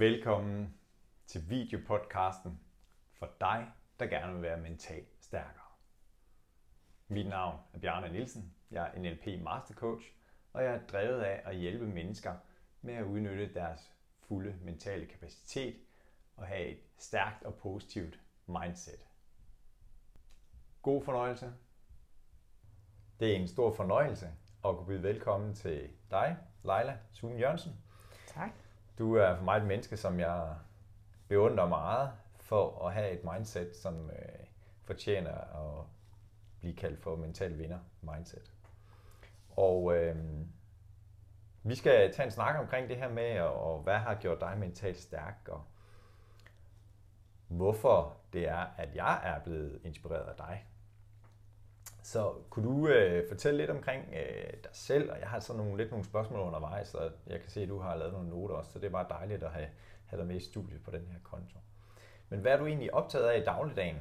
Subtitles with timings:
[0.00, 0.74] Velkommen
[1.26, 2.60] til videopodcasten
[3.12, 3.68] for dig,
[3.98, 5.64] der gerne vil være mentalt stærkere.
[7.08, 8.54] Mit navn er Bjarne Nielsen.
[8.70, 10.12] Jeg er NLP Mastercoach,
[10.52, 12.34] og jeg er drevet af at hjælpe mennesker
[12.82, 15.76] med at udnytte deres fulde mentale kapacitet
[16.36, 19.06] og have et stærkt og positivt mindset.
[20.82, 21.52] God fornøjelse.
[23.20, 24.26] Det er en stor fornøjelse
[24.64, 27.72] at kunne byde velkommen til dig, Leila Sune Jørgensen.
[28.26, 28.69] Tak.
[29.00, 30.54] Du er for mig et menneske, som jeg
[31.28, 34.46] beundrer meget for at have et mindset, som øh,
[34.84, 35.86] fortjener at
[36.60, 38.52] blive kaldt for mental vinder mindset.
[39.56, 40.16] Og øh,
[41.62, 44.58] vi skal tage en snak omkring det her med, og, og hvad har gjort dig
[44.58, 45.64] mentalt stærk, og
[47.48, 50.66] hvorfor det er, at jeg er blevet inspireret af dig.
[52.02, 55.76] Så kunne du øh, fortælle lidt omkring øh, dig selv, og jeg har sådan nogle,
[55.76, 58.72] lidt nogle spørgsmål undervejs, og jeg kan se, at du har lavet nogle noter også,
[58.72, 59.68] så det er bare dejligt at have,
[60.06, 61.58] have dig med i studiet på den her konto.
[62.28, 63.96] Men hvad er du egentlig optaget af i dagligdagen?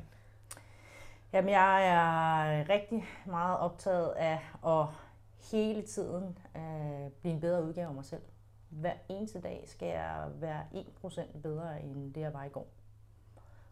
[1.33, 4.85] Jamen, jeg er rigtig meget optaget af at
[5.51, 8.21] hele tiden øh, blive en bedre udgave af mig selv.
[8.69, 12.67] Hver eneste dag skal jeg være 1% bedre end det, jeg var i går.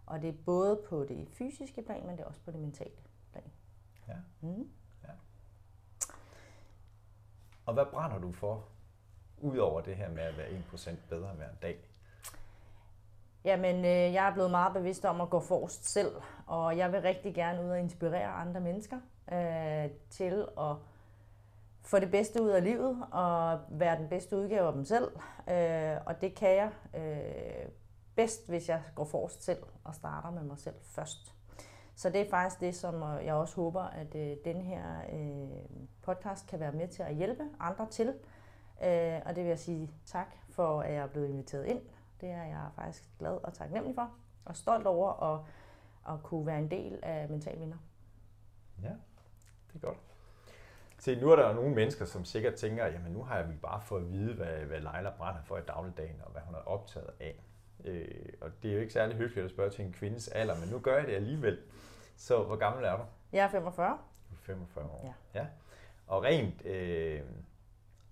[0.06, 2.92] Og det er både på det fysiske plan, men det er også på det mentale.
[4.08, 4.14] Ja.
[4.42, 4.70] Mm.
[5.04, 5.10] ja.
[7.66, 8.68] Og hvad brænder du for,
[9.38, 11.78] udover det her med at være 1% bedre hver dag?
[13.44, 16.12] Jamen, øh, jeg er blevet meget bevidst om at gå forrest selv,
[16.48, 18.98] og jeg vil rigtig gerne ud og inspirere andre mennesker
[19.32, 20.76] øh, til at
[21.84, 25.12] få det bedste ud af livet og være den bedste udgave af dem selv.
[25.50, 27.70] Øh, og det kan jeg øh,
[28.16, 31.37] bedst, hvis jeg går forrest selv og starter med mig selv først.
[31.98, 35.80] Så det er faktisk det, som øh, jeg også håber, at øh, den her øh,
[36.02, 38.08] podcast kan være med til at hjælpe andre til.
[38.84, 41.82] Øh, og det vil jeg sige tak for, at jeg er blevet inviteret ind.
[42.22, 44.12] Det er jeg faktisk glad og taknemmelig for,
[44.46, 45.42] og stolt over at,
[46.14, 47.78] at kunne være en del af Mental Vinder.
[48.84, 48.92] Ja,
[49.68, 49.98] det er godt.
[51.00, 53.58] Se, nu er der jo nogle mennesker, som sikkert tænker, jamen nu har jeg vel
[53.58, 56.68] bare fået at vide, hvad, hvad Leila brænder for i dagligdagen, og hvad hun er
[56.68, 57.44] optaget af.
[57.86, 58.08] Øh,
[58.42, 60.80] og det er jo ikke særlig hyggeligt at spørge til en kvindes alder, men nu
[60.80, 61.58] gør jeg det alligevel.
[62.18, 63.04] Så hvor gammel er du?
[63.32, 63.98] Jeg er 45.
[64.30, 65.16] Du er 45 år.
[65.34, 65.40] Ja.
[65.40, 65.48] ja.
[66.08, 67.22] Og rent øh,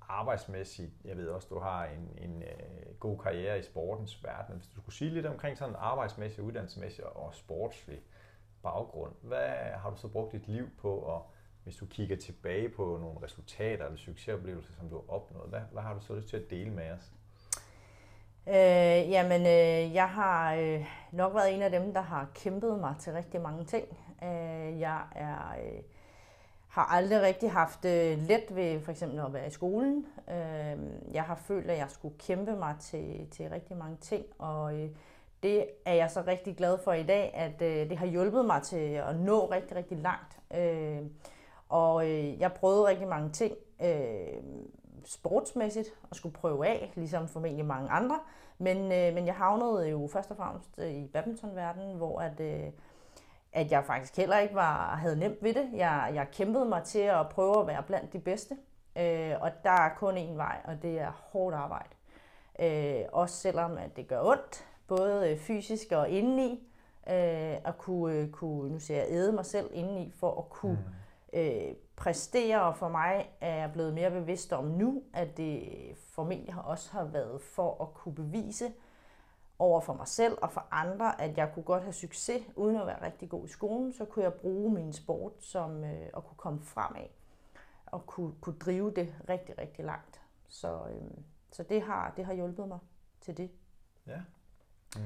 [0.01, 4.55] arbejdsmæssigt, jeg ved også, du har en, en øh, god karriere i sportens verden.
[4.55, 8.01] Hvis du skulle sige lidt omkring sådan arbejdsmæssig, uddannelsesmæssig og sportslig
[8.63, 11.31] baggrund, hvad har du så brugt dit liv på, og
[11.63, 15.81] hvis du kigger tilbage på nogle resultater eller succesoplevelser, som du har opnået, hvad, hvad
[15.81, 17.13] har du så lyst til at dele med os?
[18.47, 22.95] Øh, jamen, øh, jeg har øh, nok været en af dem, der har kæmpet mig
[22.99, 23.85] til rigtig mange ting.
[24.23, 25.81] Øh, jeg er, øh,
[26.67, 30.05] har aldrig rigtig haft øh, let ved for eksempel at være i skolen.
[30.29, 30.77] Øh,
[31.13, 34.89] jeg har følt, at jeg skulle kæmpe mig til, til rigtig mange ting, og øh,
[35.43, 38.61] det er jeg så rigtig glad for i dag, at øh, det har hjulpet mig
[38.61, 40.39] til at nå rigtig, rigtig langt.
[40.57, 41.01] Øh,
[41.69, 43.53] og øh, jeg prøvede rigtig mange ting.
[43.81, 44.43] Øh,
[45.05, 48.19] sportsmæssigt og skulle prøve af, ligesom formentlig mange andre.
[48.57, 52.71] Men, øh, men jeg havnede jo først og fremmest øh, i badmintonverdenen, hvor at, øh,
[53.53, 55.69] at jeg faktisk heller ikke var, havde nemt ved det.
[55.73, 58.57] Jeg, jeg kæmpede mig til at prøve at være blandt de bedste.
[58.97, 61.89] Øh, og der er kun én vej, og det er hårdt arbejde.
[62.59, 66.71] Øh, også selvom at det gør ondt, både fysisk og indeni.
[67.09, 70.79] Øh, at kunne, øh, kunne, nu siger jeg, æde mig selv indeni, for at kunne
[71.33, 71.39] mm.
[71.39, 76.55] øh, præstere, og for mig er jeg blevet mere bevidst om nu, at det formentlig
[76.63, 78.71] også har været for at kunne bevise
[79.59, 82.87] over for mig selv og for andre, at jeg kunne godt have succes uden at
[82.87, 86.37] være rigtig god i skolen, så kunne jeg bruge min sport som øh, at kunne
[86.37, 87.07] komme fremad
[87.85, 90.21] og kunne, kunne drive det rigtig, rigtig langt.
[90.47, 91.11] Så, øh,
[91.51, 92.79] så det, har, det har hjulpet mig
[93.21, 93.51] til det.
[94.07, 94.21] Ja.
[94.95, 95.01] Mm.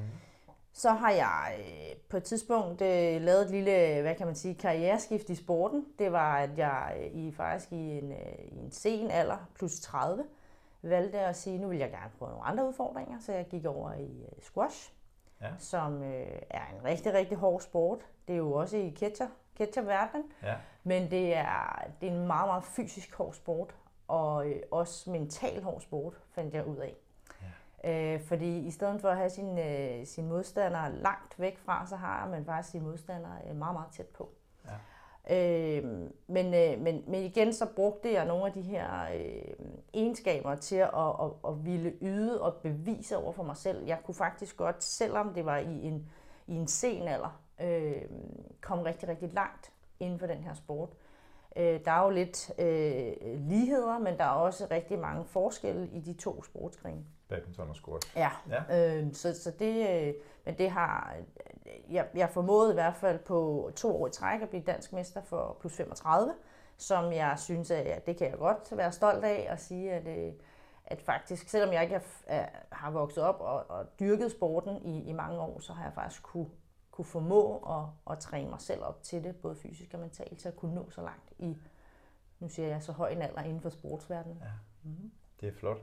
[0.79, 4.56] Så har jeg øh, på et tidspunkt øh, lavet et lille, hvad kan man sige,
[4.56, 5.85] karriereskift i sporten.
[6.00, 8.12] Det var, at jeg øh, i faktisk i en,
[8.51, 10.24] i en sen alder, plus 30,
[10.81, 13.94] valgte at sige, nu vil jeg gerne prøve nogle andre udfordringer, så jeg gik over
[13.94, 14.94] i squash,
[15.42, 15.48] ja.
[15.57, 16.03] som
[16.50, 18.00] er en rigtig, rigtig hård sport.
[18.27, 19.27] Det er jo også i catcher,
[19.57, 20.56] catcher-verdenen, ja.
[20.83, 23.75] men det er, det er en meget, meget fysisk hård sport,
[24.07, 26.95] og også mental hård sport, fandt jeg ud af.
[27.83, 31.95] Øh, fordi i stedet for at have sin, øh, sin modstander langt væk fra, så
[31.95, 34.29] har man faktisk sin modstander øh, meget, meget tæt på.
[34.65, 34.71] Ja.
[35.31, 35.83] Øh,
[36.27, 40.75] men, øh, men, men igen så brugte jeg nogle af de her øh, egenskaber til
[40.75, 43.85] at, at, at ville yde og bevise over for mig selv.
[43.85, 46.09] Jeg kunne faktisk godt, selvom det var i en,
[46.47, 48.01] i en sen alder, øh,
[48.61, 50.89] komme rigtig, rigtig langt inden for den her sport.
[51.55, 55.99] Øh, der er jo lidt øh, ligheder, men der er også rigtig mange forskelle i
[55.99, 57.05] de to sportsgrene.
[57.29, 58.17] Badminton og squash.
[58.17, 58.97] Ja, ja.
[58.97, 60.13] Øh, så, så det, øh,
[60.45, 61.15] men det har,
[61.89, 65.21] jeg, jeg formåede i hvert fald på to år i træk at blive dansk mester
[65.21, 66.33] for plus 35,
[66.77, 70.07] som jeg synes, at ja, det kan jeg godt være stolt af og sige, at,
[70.07, 70.33] øh,
[70.85, 75.09] at faktisk, selvom jeg ikke er, er, har vokset op og, og dyrket sporten i,
[75.09, 76.49] i mange år, så har jeg faktisk kunne,
[76.91, 80.47] kunne formå at, at træne mig selv op til det, både fysisk og mentalt, til
[80.47, 81.57] at kunne nå så langt i,
[82.39, 84.37] nu siger jeg, så høj en alder inden for sportsverdenen.
[84.41, 84.51] Ja.
[84.83, 85.11] Mm-hmm.
[85.41, 85.77] Det er flot.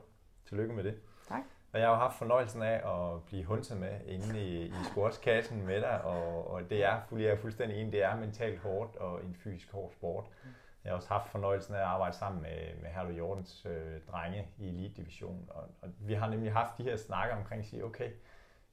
[0.45, 0.99] Tillykke med det.
[1.27, 1.41] Tak.
[1.73, 5.65] Og jeg har jo haft fornøjelsen af at blive hunset med inde i, i sportskassen
[5.65, 9.23] med dig, og, og det er, jeg er fuldstændig enig, det er mentalt hårdt og
[9.23, 10.25] en fysisk hård sport.
[10.43, 10.49] Mm.
[10.83, 14.47] Jeg har også haft fornøjelsen af at arbejde sammen med, med Herlo Jordens øh, drenge
[14.57, 17.85] i Elite Division, og, og vi har nemlig haft de her snakker omkring at sige,
[17.85, 18.11] okay,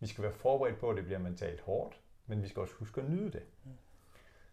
[0.01, 3.01] vi skal være forberedt på, at det bliver mentalt hårdt, men vi skal også huske
[3.01, 3.43] at nyde det.
[3.65, 3.71] Mm.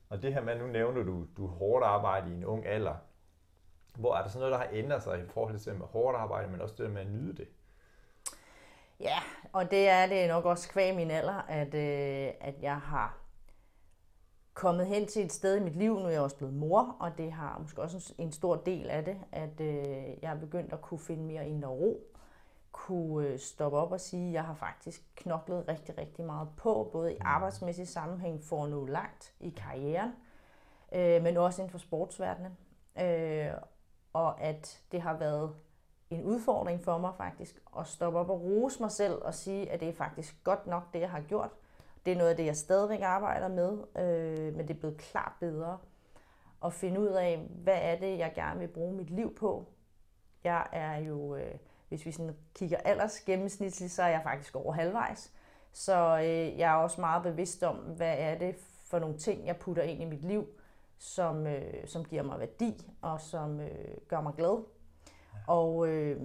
[0.09, 2.95] Og det her med, nu nævner du, du hårdt arbejde i en ung alder,
[3.95, 6.17] hvor er der sådan noget, der har ændret sig i forhold til det med hårdt
[6.17, 7.47] arbejde, men også det med at nyde det?
[9.01, 9.17] Ja,
[9.53, 13.17] og det er det nok også kvæg min alder, at, øh, at jeg har
[14.53, 17.17] kommet hen til et sted i mit liv, nu er jeg også blevet mor, og
[17.17, 20.81] det har måske også en stor del af det, at øh, jeg er begyndt at
[20.81, 22.07] kunne finde mere indre ro,
[22.71, 26.89] kunne øh, stoppe op og sige, at jeg har faktisk knoklet rigtig, rigtig meget på,
[26.91, 30.11] både i arbejdsmæssig sammenhæng for at nå langt i karrieren,
[30.91, 32.57] øh, men også inden for sportsverdenen.
[32.99, 33.51] Øh,
[34.13, 35.55] og at det har været
[36.11, 39.79] en udfordring for mig faktisk at stoppe op og rose mig selv og sige, at
[39.79, 41.49] det er faktisk godt nok det, jeg har gjort.
[42.05, 45.33] Det er noget af det, jeg stadigvæk arbejder med, øh, men det er blevet klart
[45.39, 45.77] bedre.
[46.65, 49.67] At finde ud af, hvad er det, jeg gerne vil bruge mit liv på.
[50.43, 51.55] Jeg er jo, øh,
[51.89, 55.33] hvis vi sådan kigger alders gennemsnitligt, så er jeg faktisk over halvvejs.
[55.71, 58.55] Så øh, jeg er også meget bevidst om, hvad er det
[58.85, 60.47] for nogle ting, jeg putter ind i mit liv,
[60.97, 64.63] som, øh, som giver mig værdi og som øh, gør mig glad.
[65.47, 66.21] Og øh,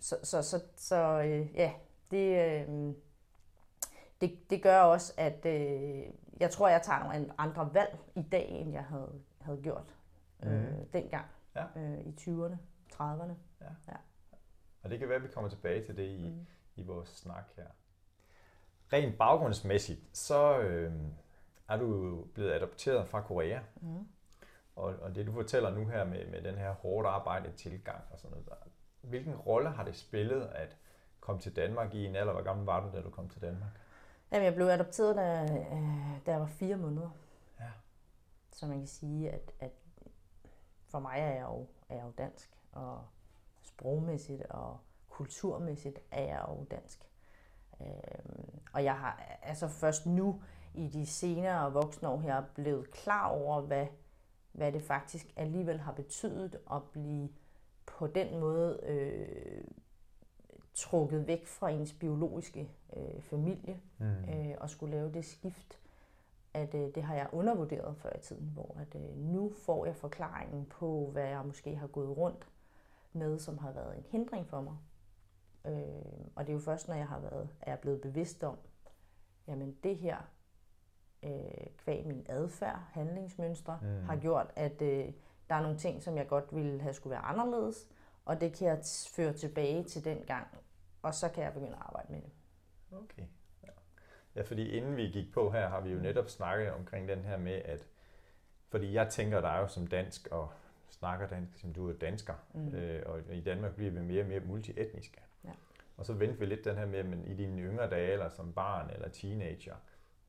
[0.00, 1.72] så, så, så, så øh, ja,
[2.10, 2.94] det, øh,
[4.20, 6.02] det, det gør også, at øh,
[6.40, 9.94] jeg tror, jeg tager nogle andre valg i dag, end jeg havde, havde gjort
[10.42, 10.88] øh, mm.
[10.92, 11.64] dengang ja.
[11.76, 12.56] øh, i 20'erne,
[12.92, 13.34] 30'erne.
[13.60, 13.70] Ja.
[13.88, 13.96] ja.
[14.82, 16.46] Og det kan være, at vi kommer tilbage til det i, mm.
[16.76, 17.66] i vores snak her.
[18.92, 20.92] Rent baggrundsmæssigt, så øh,
[21.68, 23.60] er du blevet adopteret fra Korea.
[23.80, 24.08] Mm.
[24.76, 28.18] Og, og det du fortæller nu her med, med den her hårdt arbejde tilgang og
[28.18, 28.54] sådan noget, der,
[29.00, 30.76] hvilken rolle har det spillet at
[31.20, 32.32] komme til Danmark i en alder?
[32.32, 33.70] Hvor gammel var du, da du kom til Danmark?
[34.32, 35.46] Jamen, jeg blev adopteret, da,
[36.26, 37.10] da jeg var fire måneder.
[37.60, 37.70] Ja.
[38.52, 39.72] Så man kan sige, at, at
[40.88, 43.04] for mig er jeg, jo, er jeg jo dansk, og
[43.62, 44.78] sprogmæssigt og
[45.08, 47.08] kulturmæssigt er jeg jo dansk.
[47.80, 50.42] Øhm, og jeg har altså først nu
[50.74, 53.86] i de senere voksne år her blevet klar over, hvad,
[54.54, 57.28] hvad det faktisk alligevel har betydet at blive
[57.86, 59.64] på den måde øh,
[60.74, 64.06] trukket væk fra ens biologiske øh, familie mm.
[64.06, 65.78] øh, og skulle lave det skift,
[66.54, 69.96] at øh, det har jeg undervurderet før i tiden, hvor at øh, nu får jeg
[69.96, 72.48] forklaringen på, hvad jeg måske har gået rundt
[73.12, 74.76] med, som har været en hindring for mig.
[75.66, 78.58] Øh, og det er jo først, når jeg har været, er jeg blevet bevidst om,
[79.46, 80.16] jamen det her,
[81.24, 84.04] øh, kvæg min adfærd, handlingsmønstre, mm.
[84.04, 85.12] har gjort, at øh,
[85.48, 87.88] der er nogle ting, som jeg godt ville have skulle være anderledes,
[88.24, 88.78] og det kan jeg
[89.16, 90.46] føre tilbage til den gang,
[91.02, 92.30] og så kan jeg begynde at arbejde med det.
[92.92, 93.22] Okay.
[93.62, 93.68] Ja.
[94.36, 97.38] ja, fordi inden vi gik på her, har vi jo netop snakket omkring den her
[97.38, 97.86] med, at
[98.68, 100.52] fordi jeg tænker dig jo som dansk og
[100.90, 102.74] snakker dansk, som du er dansker, mm.
[102.74, 105.20] øh, og i Danmark bliver vi mere og mere multietniske.
[105.44, 105.50] Ja.
[105.96, 108.52] Og så vendte vi lidt den her med, men i dine yngre dage, eller som
[108.52, 109.74] barn eller teenager,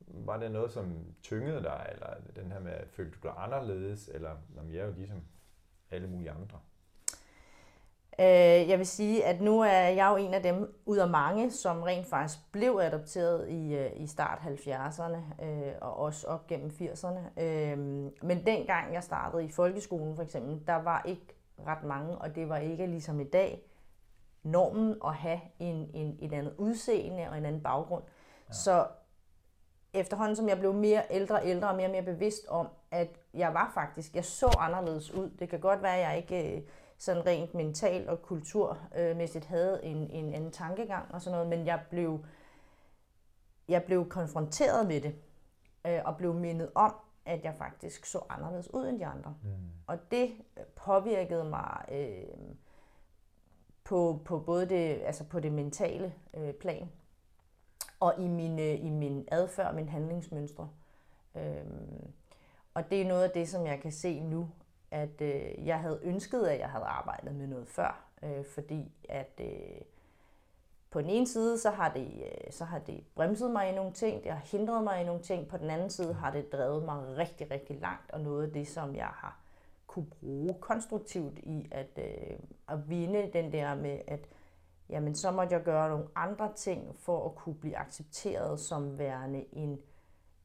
[0.08, 4.10] var det noget, som tyngede dig, eller den her med, at følte du dig anderledes,
[4.14, 5.22] eller om jeg er jo ligesom
[5.90, 6.58] alle mulige andre?
[8.18, 11.50] Øh, jeg vil sige, at nu er jeg jo en af dem ud af mange,
[11.50, 16.70] som rent faktisk blev adopteret i, øh, i start 70'erne øh, og også op gennem
[16.70, 17.40] 80'erne.
[17.40, 17.78] Øh,
[18.22, 21.26] men dengang jeg startede i folkeskolen for eksempel, der var ikke
[21.66, 23.62] ret mange, og det var ikke ligesom i dag
[24.42, 28.04] normen at have en, en, et andet udseende og en anden baggrund.
[28.48, 28.52] Ja.
[28.52, 28.86] Så
[29.96, 33.08] efterhånden som jeg blev mere ældre og ældre og mere og mere bevidst om, at
[33.34, 35.30] jeg var faktisk, jeg så anderledes ud.
[35.38, 36.56] Det kan godt være, at jeg ikke...
[36.56, 36.62] Øh,
[36.98, 41.80] sådan rent mental og kulturmæssigt havde en, en anden tankegang og sådan noget, men jeg
[41.90, 42.24] blev,
[43.68, 45.14] jeg blev konfronteret med det,
[45.86, 49.34] øh, og blev mindet om, at jeg faktisk så anderledes ud end de andre.
[49.42, 49.50] Mm.
[49.86, 50.30] Og det
[50.76, 52.54] påvirkede mig øh,
[53.84, 56.90] på, på både det, altså på det mentale øh, plan,
[58.00, 60.68] og i min, øh, i min adfærd, og min handlingsmønstre.
[61.36, 61.64] Øh,
[62.74, 64.48] og det er noget af det, som jeg kan se nu,
[64.90, 69.40] at øh, jeg havde ønsket, at jeg havde arbejdet med noget før, øh, fordi at
[69.40, 69.80] øh,
[70.90, 73.92] på den ene side, så har, det, øh, så har det bremset mig i nogle
[73.92, 75.48] ting, det har hindret mig i nogle ting.
[75.48, 78.68] På den anden side har det drevet mig rigtig, rigtig langt, og noget af det,
[78.68, 79.40] som jeg har
[79.86, 82.38] kunne bruge konstruktivt i at, øh,
[82.68, 84.20] at vinde den der med, at
[84.88, 89.54] jamen, så måtte jeg gøre nogle andre ting for at kunne blive accepteret som værende
[89.54, 89.80] en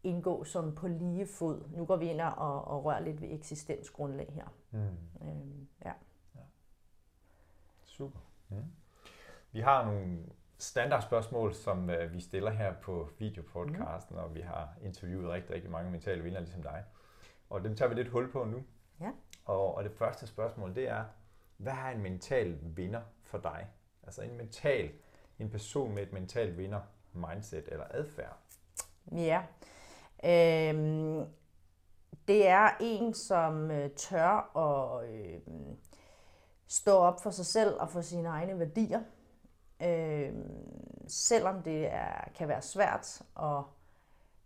[0.03, 1.63] indgå som på lige fod.
[1.69, 4.45] Nu går vi ind og, og rører lidt ved eksistensgrundlag her.
[4.71, 5.27] Mm.
[5.27, 5.93] Øhm, ja.
[6.35, 6.41] ja.
[7.83, 8.19] Super.
[8.49, 8.63] Mm.
[9.51, 10.19] Vi har nogle
[10.57, 14.23] standardspørgsmål, som uh, vi stiller her på videopodcasten, mm.
[14.23, 16.83] og vi har interviewet rigtig, rigtig mange mentale vinder ligesom dig.
[17.49, 18.63] Og dem tager vi lidt hul på nu.
[19.01, 19.11] Ja.
[19.45, 21.05] Og, og det første spørgsmål, det er,
[21.57, 23.67] hvad er en mental vinder for dig?
[24.11, 24.91] Altså en mental,
[25.39, 26.81] en person med et mentalt vinder
[27.13, 28.37] mindset eller adfærd.
[29.11, 29.41] Ja,
[30.23, 31.25] øhm,
[32.27, 35.41] det er en, som øh, tør at øh,
[36.67, 39.01] stå op for sig selv og for sine egne værdier.
[39.81, 40.33] Øh,
[41.07, 43.63] selvom det er, kan være svært, og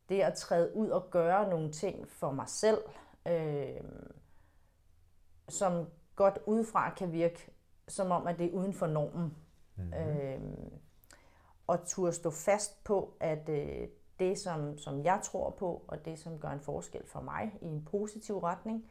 [0.10, 2.82] det at træde ud og gøre nogle ting for mig selv,
[3.28, 3.84] øh,
[5.50, 7.52] som godt udefra kan virke
[7.88, 9.45] som om, at det er uden for normen.
[9.76, 9.94] Mm-hmm.
[9.94, 10.42] Øh,
[11.68, 13.88] og turde stå fast på, at øh,
[14.20, 17.66] det, som, som jeg tror på, og det, som gør en forskel for mig i
[17.66, 18.90] en positiv retning,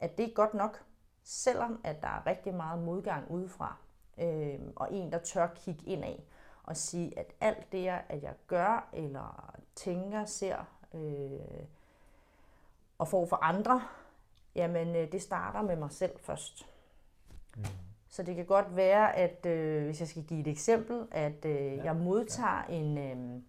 [0.00, 0.82] at det er godt nok,
[1.24, 3.76] selvom at der er rigtig meget modgang udefra,
[4.18, 6.24] øh, og en, der tør kigge ind af
[6.62, 10.64] og sige, at alt det, at jeg gør, eller tænker, ser
[10.94, 11.66] øh,
[12.98, 13.82] og får for andre,
[14.54, 16.66] jamen øh, det starter med mig selv først.
[17.56, 17.64] Mm.
[18.16, 21.76] Så det kan godt være, at øh, hvis jeg skal give et eksempel, at øh,
[21.76, 21.84] ja.
[21.84, 22.74] jeg modtager ja.
[22.74, 23.42] en, øh,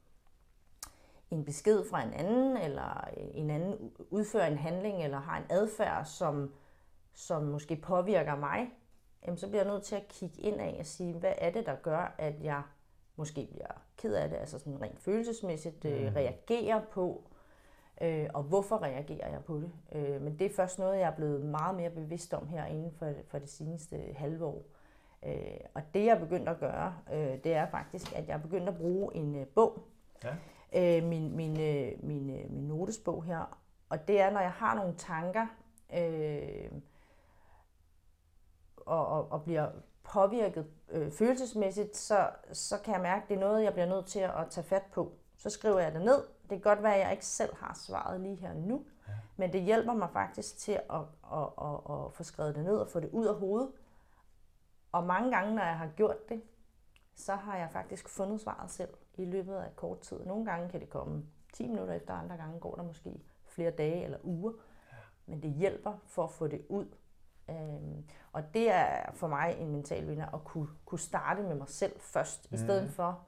[1.31, 6.05] en besked fra en anden, eller en anden udfører en handling, eller har en adfærd,
[6.05, 6.53] som,
[7.13, 8.69] som måske påvirker mig,
[9.25, 11.65] jamen, så bliver jeg nødt til at kigge ind af og sige, hvad er det,
[11.65, 12.61] der gør, at jeg
[13.15, 16.13] måske bliver ked af det, altså sådan rent følelsesmæssigt øh, mm.
[16.15, 17.23] reagerer på,
[18.01, 19.71] øh, og hvorfor reagerer jeg på det.
[19.91, 22.91] Øh, men det er først noget, jeg er blevet meget mere bevidst om her inden
[22.91, 24.63] for, for det seneste halve år.
[25.25, 28.41] Øh, og det jeg er begyndt at gøre, øh, det er faktisk, at jeg er
[28.41, 29.79] begyndt at bruge en øh, bog,
[30.23, 30.97] ja.
[30.97, 34.75] øh, min, min, øh, min, øh, min notesbog her, og det er, når jeg har
[34.75, 35.47] nogle tanker,
[35.93, 36.71] øh,
[38.77, 39.69] og, og, og bliver
[40.03, 44.05] påvirket øh, følelsesmæssigt, så, så kan jeg mærke, at det er noget, jeg bliver nødt
[44.05, 45.11] til at, at tage fat på.
[45.37, 46.23] Så skriver jeg det ned.
[46.49, 49.13] Det kan godt være, at jeg ikke selv har svaret lige her nu, ja.
[49.37, 52.77] men det hjælper mig faktisk til at, at, at, at, at få skrevet det ned
[52.77, 53.71] og få det ud af hovedet.
[54.91, 56.41] Og mange gange, når jeg har gjort det,
[57.15, 60.25] så har jeg faktisk fundet svaret selv i løbet af kort tid.
[60.25, 64.03] Nogle gange kan det komme 10 minutter efter, andre gange går der måske flere dage
[64.03, 64.51] eller uger.
[64.91, 64.97] Ja.
[65.25, 66.85] Men det hjælper for at få det ud
[67.49, 71.67] Øhm, og det er for mig en mental vinder at kunne, kunne starte med mig
[71.69, 72.55] selv først, mm.
[72.55, 73.19] i stedet for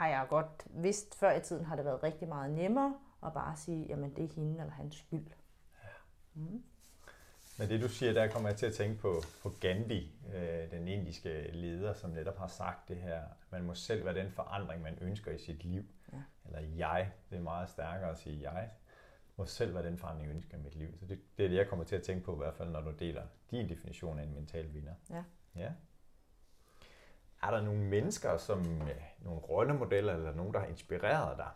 [0.00, 2.94] har jeg godt vidst, før i tiden har det været rigtig meget nemmere
[3.26, 5.26] at bare sige, jamen det er hende eller hans skyld.
[5.82, 5.88] Ja.
[6.34, 6.62] Mm.
[7.58, 10.88] Men det du siger, der kommer jeg til at tænke på, på Gandhi, øh, den
[10.88, 14.98] indiske leder, som netop har sagt det her, man må selv være den forandring, man
[15.00, 15.84] ønsker i sit liv.
[16.12, 16.22] Ja.
[16.46, 18.70] Eller jeg, det er meget stærkere at sige jeg,
[19.36, 20.98] må selv være den forandring, jeg ønsker i mit liv.
[20.98, 22.80] Så det, det er det, jeg kommer til at tænke på, i hvert fald når
[22.80, 24.94] du deler din definition af en mental vinder.
[25.10, 25.24] Ja.
[25.56, 25.72] ja.
[27.42, 28.58] Er der nogle mennesker, som
[29.24, 31.48] nogle rollemodeller, eller nogen, der har inspireret dig,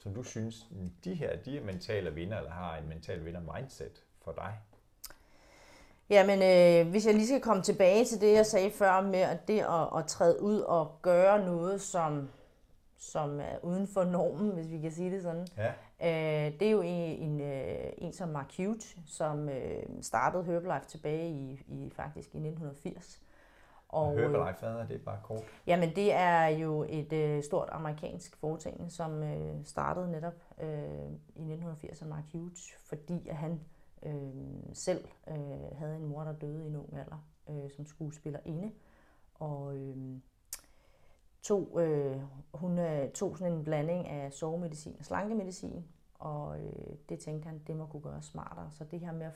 [0.00, 0.66] som du synes,
[1.04, 4.58] de her, de er mentale vinder, eller har en mental vinder mindset for dig?
[6.10, 9.48] Jamen, øh, hvis jeg lige skal komme tilbage til det, jeg sagde før med at
[9.48, 12.28] det at, at træde ud og gøre noget, som,
[12.98, 15.46] som er uden for normen, hvis vi kan sige det sådan.
[15.56, 15.68] Ja.
[16.00, 20.86] Øh, det er jo en, en, øh, en som Mark Hughes, som øh, startede Herbalife
[20.88, 23.20] tilbage i, i faktisk i 1980.
[23.92, 25.42] Og, Herbalife, hvad er det bare kort?
[25.66, 30.68] Jamen det er jo et øh, stort amerikansk foretagende, som øh, startede netop øh,
[31.34, 33.60] i 1980 af Mark Hughes, fordi at han
[34.02, 38.40] øh, selv øh, havde en mor, der døde i en ung alder øh, som skuespiller
[38.44, 38.72] inde.
[39.34, 39.96] Og øh,
[41.42, 42.20] tog, øh,
[42.54, 45.84] hun øh, tog sådan en blanding af sovemedicin og slankemedicin,
[46.14, 48.70] og øh, det tænkte han, det må kunne gøre smartere.
[48.70, 49.34] Så det her med at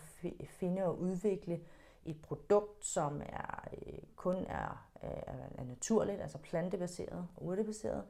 [0.48, 1.60] finde og udvikle
[2.06, 8.04] et produkt, som er øh, kun er, er, er naturligt, altså plantebaseret og urtebaseret,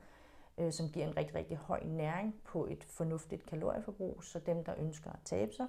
[0.59, 4.75] øh, som giver en rigtig, rigtig høj næring på et fornuftigt kalorieforbrug, så dem, der
[4.79, 5.67] ønsker at tabe sig,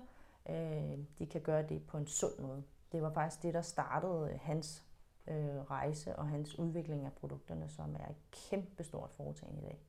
[0.50, 2.64] øh, de kan gøre det på en sund måde.
[2.92, 4.84] Det var faktisk det, der startede øh, hans
[5.28, 9.80] øh, rejse og hans udvikling af produkterne, som er et kæmpestort foretagende i dag.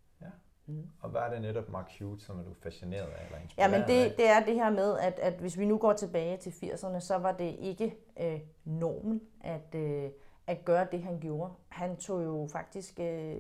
[0.69, 0.87] Mm.
[1.01, 3.79] Og hvad er det netop Mark Hughes, som er du fascineret af eller inspireret Ja,
[3.79, 6.51] men det, det er det her med, at, at hvis vi nu går tilbage til
[6.51, 10.11] 80'erne, så var det ikke øh, normen, at, øh,
[10.47, 11.53] at gøre det, han gjorde.
[11.69, 13.01] Han tog jo faktisk...
[13.01, 13.37] Øh,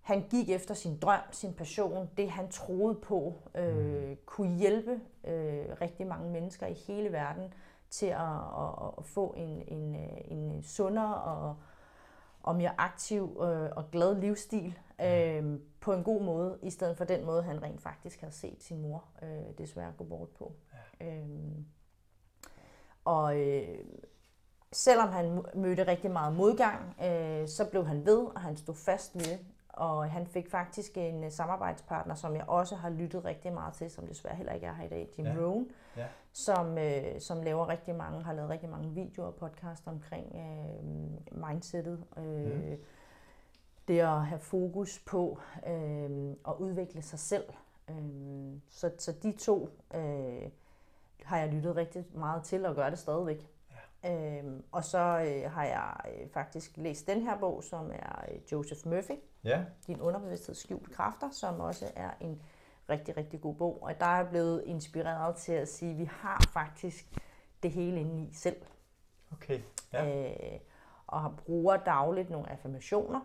[0.00, 5.64] han gik efter sin drøm, sin passion, det han troede på, øh, kunne hjælpe øh,
[5.80, 7.54] rigtig mange mennesker i hele verden
[7.90, 8.20] til at,
[8.58, 11.56] at, at få en, en, en sundere og,
[12.42, 17.04] og mere aktiv øh, og glad livsstil øh, på en god måde, i stedet for
[17.04, 20.52] den måde, han rent faktisk havde set sin mor øh, desværre gå bort på.
[21.00, 21.06] Ja.
[21.06, 21.28] Øh,
[23.04, 23.78] og øh,
[24.72, 29.14] selvom han mødte rigtig meget modgang, øh, så blev han ved, og han stod fast
[29.14, 29.38] ved
[29.80, 33.90] og han fik faktisk en uh, samarbejdspartner, som jeg også har lyttet rigtig meget til,
[33.90, 35.34] som desværre heller ikke er her i dag, Jim ja.
[35.38, 36.06] Rohn, ja.
[36.32, 41.48] Som, uh, som laver rigtig mange, har lavet rigtig mange videoer og podcast omkring uh,
[41.48, 42.04] mindsetet.
[42.16, 42.76] Uh, mm.
[43.88, 47.44] Det at have fokus på uh, at udvikle sig selv.
[47.88, 49.62] Uh, så, så de to
[49.94, 50.50] uh,
[51.24, 53.50] har jeg lyttet rigtig meget til og gør det stadigvæk.
[54.06, 58.52] Øhm, og så øh, har jeg øh, faktisk læst den her bog, som er øh,
[58.52, 59.64] Joseph Murphy, ja.
[59.86, 62.42] Din underbevidsthed skjult kræfter, som også er en
[62.90, 63.82] rigtig, rigtig god bog.
[63.82, 67.20] Og der er blevet inspireret til at sige, at vi har faktisk
[67.62, 68.56] det hele inde i selv.
[69.32, 69.60] Okay.
[69.92, 70.28] Ja.
[70.30, 70.60] Øh,
[71.06, 73.20] og bruger dagligt nogle affirmationer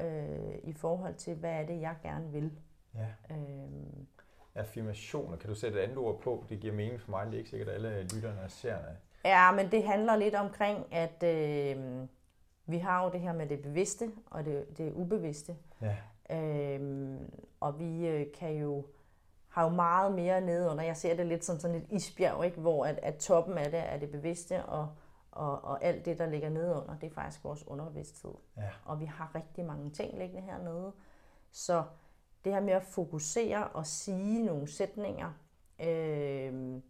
[0.00, 0.06] ja.
[0.06, 2.52] øh, i forhold til, hvad er det, jeg gerne vil.
[2.94, 3.34] Ja.
[3.34, 4.06] Øhm,
[4.54, 6.44] affirmationer, kan du sætte et andet ord på?
[6.48, 9.52] Det giver mening for mig, det er ikke sikkert, at alle lytterne er seerne Ja,
[9.52, 12.06] men det handler lidt omkring, at øh,
[12.66, 15.56] vi har jo det her med det bevidste og det, det ubevidste.
[15.82, 15.96] Ja.
[16.36, 17.16] Øh,
[17.60, 18.84] og vi øh, kan jo
[19.48, 20.84] har jo meget mere nede under.
[20.84, 22.60] Jeg ser det lidt som sådan et isbjerg, ikke?
[22.60, 24.88] hvor at, at toppen af det er det bevidste, og,
[25.36, 28.34] og, og alt det, der ligger nede under, det er faktisk vores underbevidsthed.
[28.56, 28.70] Ja.
[28.84, 30.92] Og vi har rigtig mange ting liggende hernede.
[31.50, 31.84] Så
[32.44, 35.32] det her med at fokusere og sige nogle sætninger,
[35.80, 36.80] øh,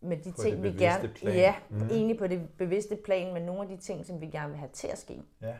[0.00, 1.08] med de på ting, vi gerne...
[1.08, 1.34] Plan.
[1.34, 1.82] Ja, mm.
[1.82, 4.70] egentlig på det bevidste plan, med nogle af de ting, som vi gerne vil have
[4.72, 5.22] til at ske.
[5.40, 5.56] Ja.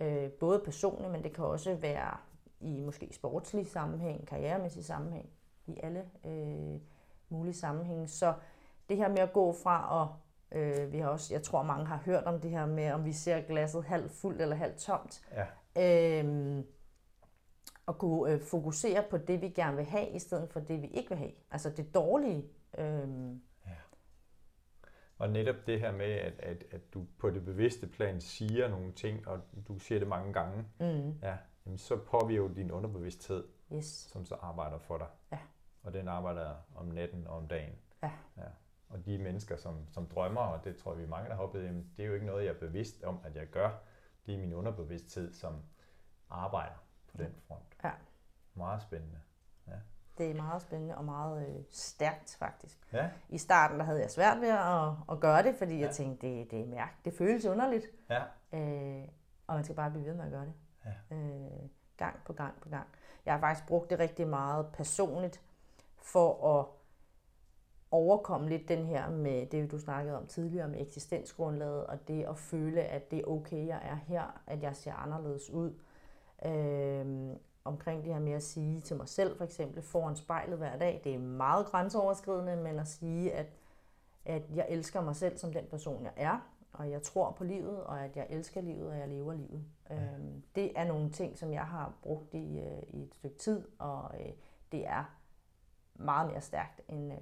[0.00, 2.16] Øh, både personligt, men det kan også være
[2.60, 5.28] i måske sportslig sammenhæng, karrieremæssig sammenhæng,
[5.66, 6.80] i alle øh,
[7.28, 8.08] mulige sammenhænge.
[8.08, 8.34] Så
[8.88, 10.08] det her med at gå fra at
[10.52, 13.12] Øh, vi har også, jeg tror mange har hørt om det her med, om vi
[13.12, 15.22] ser glasset halvt fuldt eller halvt tomt.
[15.32, 15.46] Ja.
[16.22, 16.64] Øh,
[17.88, 20.86] at kunne øh, fokusere på det, vi gerne vil have, i stedet for det, vi
[20.86, 21.32] ikke vil have.
[21.50, 22.44] Altså det dårlige.
[22.78, 23.08] Øh,
[25.18, 28.92] og netop det her med, at, at, at du på det bevidste plan siger nogle
[28.92, 31.18] ting, og du siger det mange gange, mm.
[31.22, 33.86] ja, jamen så påvirker din underbevidsthed, yes.
[33.86, 35.06] som så arbejder for dig.
[35.32, 35.38] Ja.
[35.82, 37.72] Og den arbejder om natten og om dagen.
[38.02, 38.10] Ja.
[38.36, 38.42] ja.
[38.88, 41.42] Og de mennesker, som, som drømmer, og det tror jeg, vi er mange, der har
[41.42, 43.70] oplevet, jamen, det er jo ikke noget, jeg er bevidst om, at jeg gør.
[44.26, 45.62] Det er min underbevidsthed, som
[46.30, 47.76] arbejder på den front.
[47.84, 47.90] Ja.
[48.54, 49.20] Meget spændende.
[50.18, 52.78] Det er meget spændende og meget øh, stærkt faktisk.
[52.92, 53.10] Ja.
[53.28, 55.86] I starten der havde jeg svært ved at, at gøre det, fordi ja.
[55.86, 57.04] jeg tænkte, det, det er mærkt.
[57.04, 57.86] Det føles underligt.
[58.10, 58.22] Ja.
[58.52, 59.08] Øh,
[59.46, 60.54] og man skal bare blive ved med at gøre det.
[60.84, 61.16] Ja.
[61.16, 62.86] Øh, gang på gang på gang.
[63.26, 65.40] Jeg har faktisk brugt det rigtig meget personligt
[65.96, 66.66] for at
[67.90, 72.38] overkomme lidt den her med det, du snakkede om tidligere med eksistensgrundlaget, og det at
[72.38, 75.72] føle, at det er okay, jeg er her, at jeg ser anderledes ud.
[76.46, 80.78] Øh, omkring det her med at sige til mig selv, for eksempel foran spejlet hver
[80.78, 81.00] dag.
[81.04, 83.46] Det er meget grænseoverskridende, men at sige, at,
[84.24, 86.38] at jeg elsker mig selv som den person, jeg er,
[86.72, 89.64] og jeg tror på livet, og at jeg elsker livet, og jeg lever livet.
[89.90, 89.94] Ja.
[89.94, 93.68] Øhm, det er nogle ting, som jeg har brugt i, øh, i et stykke tid,
[93.78, 94.32] og øh,
[94.72, 95.04] det er
[95.94, 97.18] meget mere stærkt, end, øh,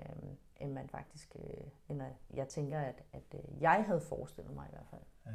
[0.64, 2.02] end man faktisk, øh, end
[2.34, 5.02] jeg tænker, at, at øh, jeg havde forestillet mig i hvert fald.
[5.26, 5.32] Ja.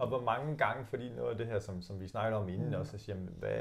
[0.00, 2.68] Og hvor mange gange, fordi noget af det her, som, som vi snakkede om inden
[2.68, 2.74] mm.
[2.74, 3.60] også, så siger, hvad,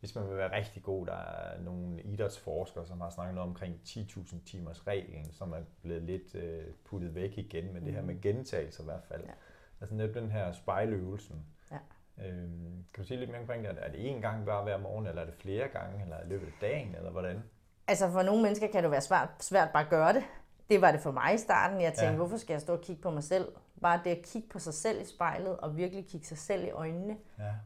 [0.00, 3.80] hvis man vil være rigtig god, der er nogle idrætsforskere, som har snakket noget omkring
[3.84, 7.84] 10.000 timers reglen, som er blevet lidt øh, puttet væk igen, men mm.
[7.84, 8.20] det her med mm.
[8.20, 9.24] gentagelse i hvert fald.
[9.24, 9.32] Ja.
[9.80, 11.46] Altså netop den her spejløvelsen.
[11.70, 11.78] Ja.
[12.24, 13.76] Øhm, kan du sige lidt mere omkring det?
[13.78, 16.46] Er det én gang bare hver morgen, eller er det flere gange, eller i løbet
[16.46, 17.42] af dagen, eller hvordan?
[17.88, 20.24] Altså for nogle mennesker kan det være svært, svært bare at gøre det.
[20.70, 21.80] Det var det for mig i starten.
[21.80, 22.16] Jeg tænkte, ja.
[22.16, 23.52] hvorfor skal jeg stå og kigge på mig selv?
[23.82, 26.70] Bare det at kigge på sig selv i spejlet, og virkelig kigge sig selv i
[26.70, 27.16] øjnene,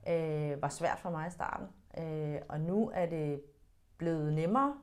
[0.06, 0.52] ja.
[0.52, 1.66] øh, var svært for mig i starten.
[1.98, 3.42] Øh, og nu er det
[3.96, 4.74] blevet nemmere.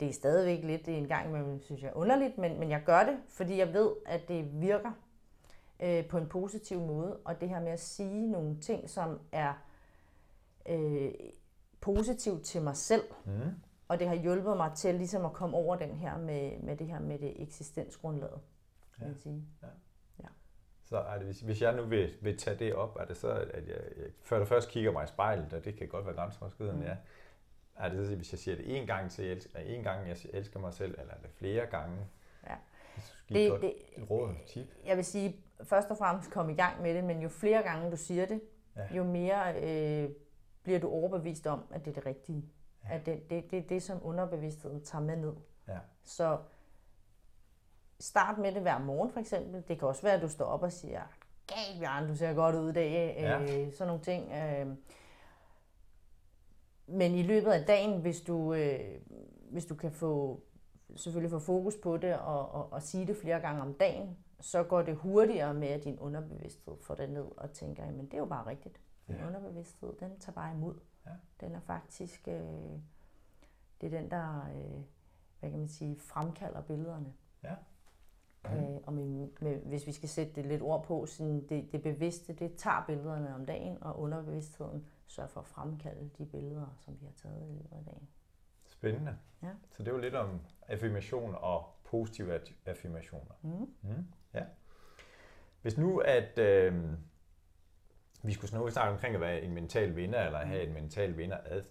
[0.00, 3.18] Det er stadigvæk lidt en gang imellem, synes jeg, underligt, men, men jeg gør det,
[3.28, 4.92] fordi jeg ved, at det virker
[5.80, 7.16] øh, på en positiv måde.
[7.24, 9.52] Og det her med at sige nogle ting, som er
[10.68, 11.10] øh,
[11.80, 13.32] positivt til mig selv, mm.
[13.88, 16.86] Og det har hjulpet mig til ligesom at komme over den her med, med det
[16.86, 18.40] her med det eksistensgrundlaget,
[18.96, 19.06] kan ja.
[19.06, 19.44] man sige.
[19.62, 19.68] Ja.
[20.88, 23.28] Så er det, hvis, hvis jeg nu vil, vil tage det op, er det så,
[23.30, 26.14] at jeg, jeg før du først kigger mig i spejlet, og det kan godt være
[26.14, 26.86] grænseoverskridende, mm.
[26.86, 26.96] ja,
[27.76, 30.16] er det så, hvis jeg siger det en gang til, jeg elsker, en gang jeg
[30.32, 31.96] elsker mig selv, eller er det flere gange?
[32.46, 32.56] Ja.
[33.28, 33.74] Det, det,
[34.10, 34.66] råd, tip.
[34.84, 37.90] Jeg vil sige, først og fremmest komme i gang med det, men jo flere gange
[37.90, 38.40] du siger det,
[38.76, 38.96] ja.
[38.96, 40.10] jo mere øh,
[40.62, 42.44] bliver du overbevist om, at det er det rigtige.
[42.90, 45.34] At det, det, det er det, som underbevidstheden tager med ned.
[45.68, 45.78] Ja.
[46.04, 46.38] Så
[48.00, 49.64] start med det hver morgen for eksempel.
[49.68, 51.02] Det kan også være, at du står op og siger,
[51.46, 53.16] galt Bjørn, du ser godt ud i dag.
[53.18, 53.42] Ja.
[53.42, 54.32] Øh, sådan nogle ting.
[54.32, 54.66] Øh,
[56.86, 59.00] men i løbet af dagen, hvis du, øh,
[59.50, 60.42] hvis du kan få
[60.96, 64.62] selvfølgelig få fokus på det og, og, og sige det flere gange om dagen, så
[64.62, 68.18] går det hurtigere med, at din underbevidsthed får det ned og tænker, men det er
[68.18, 68.80] jo bare rigtigt.
[69.06, 69.26] Din ja.
[69.26, 70.74] underbevidsthed, den tager bare imod.
[71.06, 71.46] Ja.
[71.46, 72.34] Den er faktisk, øh,
[73.80, 74.82] det er den, der, øh,
[75.40, 77.12] hvad kan man sige, fremkalder billederne.
[77.42, 77.54] Ja.
[78.44, 78.50] Mm.
[78.50, 81.82] Øh, og med, med, hvis vi skal sætte det lidt ord på, sådan det, det
[81.82, 87.00] bevidste, det tager billederne om dagen, og underbevidstheden sørger for at fremkalde de billeder, som
[87.00, 88.08] vi har taget i løbet af dagen.
[88.66, 89.18] Spændende.
[89.42, 89.50] Ja.
[89.70, 93.34] Så det var lidt om affirmation og positive affirmationer.
[93.42, 93.74] Mm.
[93.82, 94.06] Mm.
[94.34, 94.44] Ja.
[95.62, 96.84] Hvis nu, at øh,
[98.26, 101.36] vi skulle snakke, snakke omkring at være en mental vinder, eller have en mental vinder
[101.44, 101.62] ad,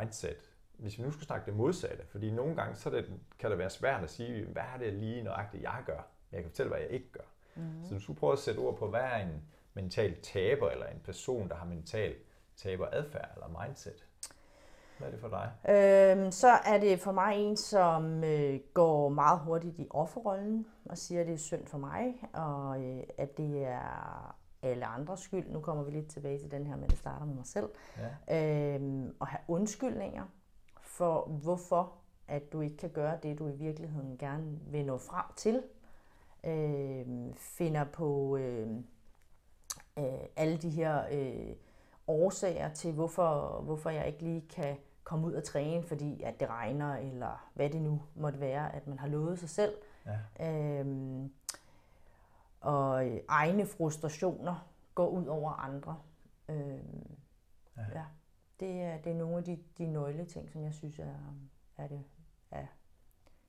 [0.00, 0.36] mindset,
[0.78, 3.70] hvis vi nu skulle snakke det modsatte, fordi nogle gange så det, kan det være
[3.70, 6.06] svært at sige, hvad er det lige nøjagtigt, jeg gør?
[6.32, 7.24] Jeg kan fortælle, hvad jeg ikke gør.
[7.54, 7.84] Mm.
[7.84, 9.42] Så du skulle prøve at sætte ord på, hvad er en
[9.74, 12.14] mental taber, eller en person, der har mental
[12.56, 14.04] taber adfærd eller mindset?
[14.98, 15.50] Hvad er det for dig?
[15.74, 20.98] Øhm, så er det for mig en, som øh, går meget hurtigt i offerrollen og
[20.98, 25.48] siger, at det er synd for mig, og øh, at det er alle andres skyld.
[25.48, 27.68] Nu kommer vi lidt tilbage til den her med, at det starter med mig selv.
[28.28, 28.74] Ja.
[28.74, 30.24] Øhm, og have undskyldninger
[30.80, 31.92] for, hvorfor
[32.28, 35.62] at du ikke kan gøre det, du i virkeligheden gerne vil nå frem til.
[36.44, 38.68] Øhm, finder på øh,
[39.98, 40.04] øh,
[40.36, 41.54] alle de her øh,
[42.06, 46.48] årsager til, hvorfor, hvorfor jeg ikke lige kan komme ud og træne, fordi at det
[46.48, 49.74] regner, eller hvad det nu måtte være, at man har lovet sig selv.
[50.38, 50.80] Ja.
[50.80, 51.32] Øhm,
[52.60, 56.00] og egne frustrationer går ud over andre.
[56.48, 57.16] Øhm,
[57.76, 57.82] ja.
[57.94, 58.04] ja.
[58.60, 61.14] Det, er, det er nogle af de, de nøgle ting, som jeg synes er,
[61.76, 62.04] er det,
[62.50, 62.66] er,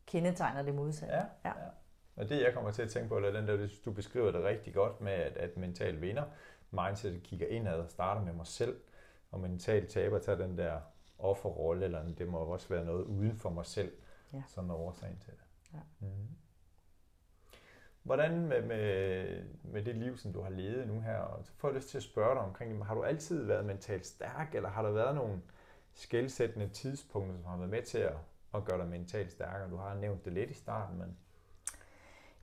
[0.05, 1.15] kendetegner det modsatte.
[1.15, 1.49] Ja, ja.
[1.63, 1.69] ja.
[2.15, 4.73] Og det, jeg kommer til at tænke på, er den der, du beskriver det rigtig
[4.73, 6.23] godt med, at, at mental vinder,
[6.71, 8.81] mindset kigger indad og starter med mig selv,
[9.31, 10.79] og mental taber tager den der
[11.19, 13.91] offerrolle, eller det må også være noget uden for mig selv,
[14.33, 14.43] ja.
[14.47, 15.73] som er årsagen til det.
[15.73, 15.79] Ja.
[15.99, 16.27] Mm.
[18.09, 21.67] Hvordan med, med, med det liv, som du har levet nu her, og så får
[21.67, 24.81] jeg lyst til at spørge dig omkring, har du altid været mentalt stærk, eller har
[24.81, 25.41] der været nogle
[25.93, 28.13] skældsættende tidspunkter, som har været med til at,
[28.53, 29.69] at gøre dig mentalt stærkere?
[29.69, 31.17] Du har nævnt det lidt i starten, men...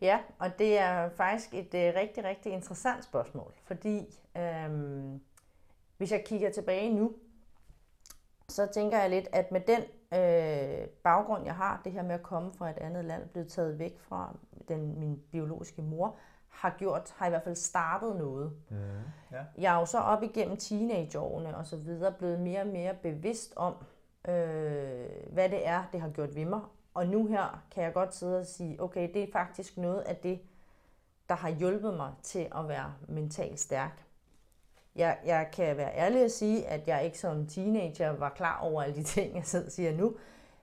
[0.01, 5.21] Ja, og det er faktisk et uh, rigtig, rigtig interessant spørgsmål, fordi øhm,
[5.97, 7.15] hvis jeg kigger tilbage nu,
[8.49, 9.83] så tænker jeg lidt, at med den
[10.15, 13.79] øh, baggrund, jeg har, det her med at komme fra et andet land, blevet taget
[13.79, 14.37] væk fra
[14.69, 16.17] den, min biologiske mor,
[16.49, 18.53] har gjort, har i hvert fald startet noget.
[18.69, 18.77] Mm,
[19.33, 19.45] ja.
[19.59, 23.53] Jeg er jo så op igennem teenageårene og så videre blevet mere og mere bevidst
[23.57, 23.75] om,
[24.29, 26.61] øh, hvad det er, det har gjort ved mig.
[26.95, 30.17] Og nu her kan jeg godt sidde og sige, okay, det er faktisk noget af
[30.17, 30.41] det,
[31.29, 34.06] der har hjulpet mig til at være mentalt stærk.
[34.97, 38.83] Jeg, jeg kan være ærlig at sige, at jeg ikke som teenager var klar over
[38.83, 40.17] alle de ting, jeg sidder og siger nu,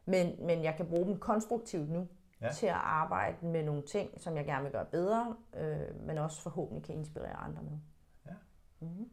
[0.06, 2.08] men, men jeg kan bruge dem konstruktivt nu
[2.41, 2.52] ja.
[2.52, 6.41] til at arbejde med nogle ting, som jeg gerne vil gøre bedre, øh, men også
[6.41, 7.78] forhåbentlig kan inspirere andre med.
[8.26, 8.34] Ja.
[8.80, 9.10] Mm-hmm.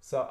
[0.00, 0.26] Så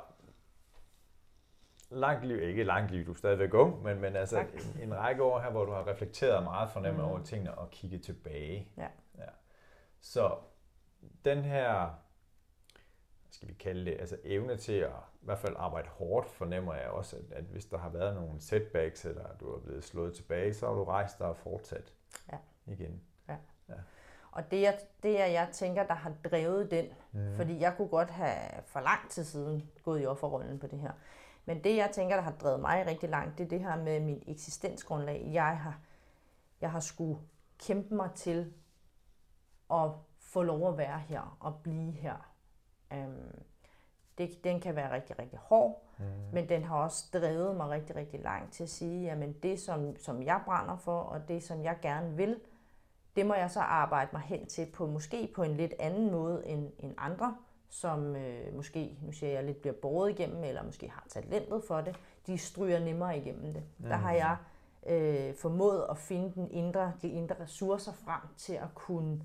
[1.90, 5.24] langt liv, ikke langt liv, du er stadigvæk ung, men, men altså en, en række
[5.24, 7.12] år her, hvor du har reflekteret meget fornemmende mm.
[7.12, 8.72] over tingene og kigget tilbage.
[8.78, 8.88] Ja.
[9.18, 9.30] ja.
[10.00, 10.36] Så
[11.26, 11.90] den her
[13.32, 16.90] skal vi kalde det, altså evne til at i hvert fald arbejde hårdt, fornemmer jeg
[16.90, 20.54] også, at, at hvis der har været nogle setbacks, eller du er blevet slået tilbage,
[20.54, 21.94] så har du rejst dig og fortsat
[22.32, 22.38] ja.
[22.66, 23.02] igen.
[23.30, 23.36] Ja.
[23.70, 23.74] ja.
[24.32, 27.36] Og det, jeg, det er, jeg tænker, der har drevet den, mm.
[27.36, 30.92] fordi jeg kunne godt have for lang tid siden gået i offerrollen på det her.
[31.46, 34.00] Men det, jeg tænker, der har drevet mig rigtig langt, det er det her med
[34.00, 35.30] min eksistensgrundlag.
[35.34, 35.80] Jeg har,
[36.62, 37.20] jeg har skulle
[37.60, 38.54] kæmpe mig til
[39.72, 42.37] at få lov at være her og blive her
[42.94, 43.44] Øhm,
[44.18, 46.06] det, den kan være rigtig, rigtig hård, mm.
[46.34, 49.98] men den har også drevet mig rigtig, rigtig langt til at sige, at det, som,
[49.98, 52.40] som jeg brænder for, og det, som jeg gerne vil,
[53.16, 56.48] det må jeg så arbejde mig hen til på måske på en lidt anden måde
[56.48, 57.38] end, end andre,
[57.70, 61.82] som øh, måske, nu siger jeg, lidt bliver båret igennem, eller måske har talentet for
[61.82, 61.96] det,
[62.28, 63.64] de stryger nemmere igennem det.
[63.78, 63.90] Mm.
[63.90, 64.38] Der har jeg
[64.88, 69.22] øh, formået at finde den indre, de indre ressourcer frem til at kunne,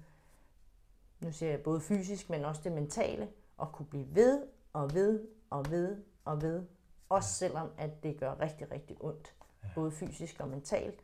[1.20, 3.28] nu siger jeg både fysisk, men også det mentale,
[3.62, 6.62] at kunne blive ved og ved og ved og ved.
[7.08, 9.34] Også selvom at det gør rigtig, rigtig ondt.
[9.74, 11.00] Både fysisk og mentalt.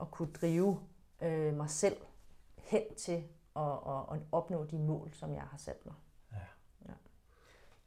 [0.00, 0.80] At kunne drive
[1.22, 1.96] øh, mig selv
[2.56, 5.94] hen til og, og, og opnå de mål, som jeg har sat mig.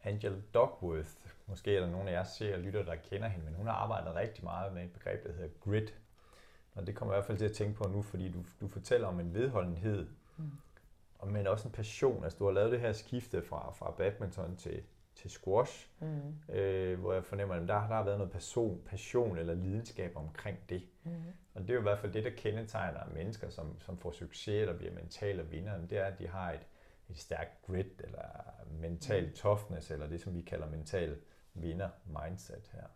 [0.05, 1.09] Angela Duckworth,
[1.47, 3.73] måske er der nogen af jer ser og lytter, der kender hende, men hun har
[3.73, 5.95] arbejdet rigtig meget med et begreb, der hedder grit.
[6.75, 8.67] Og det kommer jeg i hvert fald til at tænke på nu, fordi du, du
[8.67, 10.07] fortæller om en vedholdenhed,
[10.37, 10.51] mm.
[11.25, 12.23] Og men også en passion.
[12.23, 14.83] Altså du har lavet det her skifte fra, fra badminton til,
[15.15, 16.53] til squash, mm.
[16.55, 20.57] øh, hvor jeg fornemmer, at der, der har været noget person, passion eller lidenskab omkring
[20.69, 20.83] det.
[21.03, 21.11] Mm.
[21.53, 24.61] Og det er jo i hvert fald det, der kendetegner mennesker, som, som får succes
[24.61, 26.67] eller bliver mentale vinder, det er, at de har et,
[27.09, 28.23] et stærkt grit, eller
[28.69, 29.33] mental mm.
[29.33, 31.17] toughness, eller det, som vi kalder mental
[31.53, 32.87] vinder-mindset her.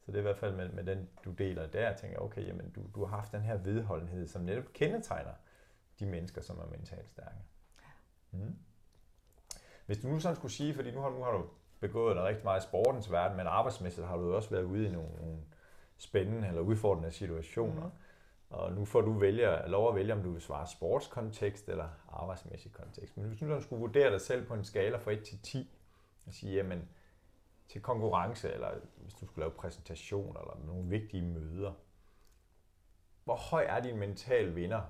[0.00, 2.46] Så det er i hvert fald med, med den, du deler der, jeg tænker, okay,
[2.46, 5.32] jamen, du, du har haft den her vedholdenhed, som netop kendetegner
[6.00, 7.38] de mennesker, som er mentalt stærke.
[8.32, 8.56] Mm.
[9.86, 11.44] Hvis du nu sådan skulle sige, fordi nu har, nu har du
[11.80, 14.92] begået dig rigtig meget i sportens verden, men arbejdsmæssigt har du også været ude i
[14.92, 15.38] nogle, nogle
[15.96, 17.86] spændende eller udfordrende situationer.
[17.86, 17.92] Mm.
[18.50, 22.72] Og nu får du vælge, lov at vælge, om du vil svare sportskontekst eller arbejdsmæssig
[22.72, 23.16] kontekst.
[23.16, 25.78] Men hvis du skulle vurdere dig selv på en skala fra 1 til 10,
[26.26, 26.88] og sige, jamen,
[27.68, 31.72] til konkurrence, eller hvis du skulle lave præsentation, eller nogle vigtige møder,
[33.24, 34.82] hvor høj er din mental vinder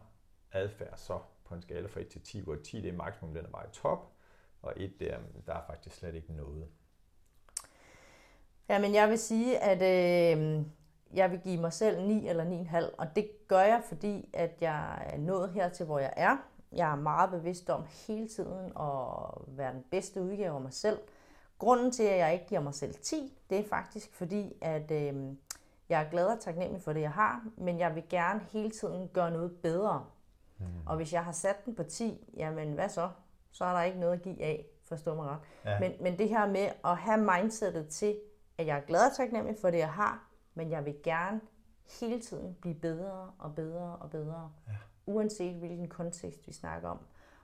[0.52, 1.18] adfærd så
[1.52, 3.64] på en skala fra 1 til 10, hvor 10 det er maksimum, den er bare
[3.64, 4.12] i top,
[4.62, 6.68] og 1 der, der er faktisk slet ikke noget.
[8.68, 10.64] Ja, men jeg vil sige, at øh,
[11.12, 15.06] jeg vil give mig selv 9 eller 9,5, og det gør jeg, fordi at jeg
[15.06, 16.36] er nået her til, hvor jeg er.
[16.72, 20.98] Jeg er meget bevidst om hele tiden at være den bedste udgave af mig selv.
[21.58, 25.34] Grunden til, at jeg ikke giver mig selv 10, det er faktisk fordi, at øh,
[25.88, 29.08] jeg er glad og taknemmelig for det, jeg har, men jeg vil gerne hele tiden
[29.08, 30.06] gøre noget bedre.
[30.62, 30.86] Mm.
[30.86, 33.10] Og hvis jeg har sat den på 10, jamen hvad så?
[33.50, 35.38] Så er der ikke noget at give af, forstå mig ret.
[35.64, 35.80] Ja.
[35.80, 38.16] Men, men det her med at have mindsetet til,
[38.58, 41.40] at jeg er glad og taknemmelig for det, jeg har, men jeg vil gerne
[42.00, 44.72] hele tiden blive bedre og bedre og bedre, ja.
[45.06, 46.98] uanset hvilken kontekst vi snakker om,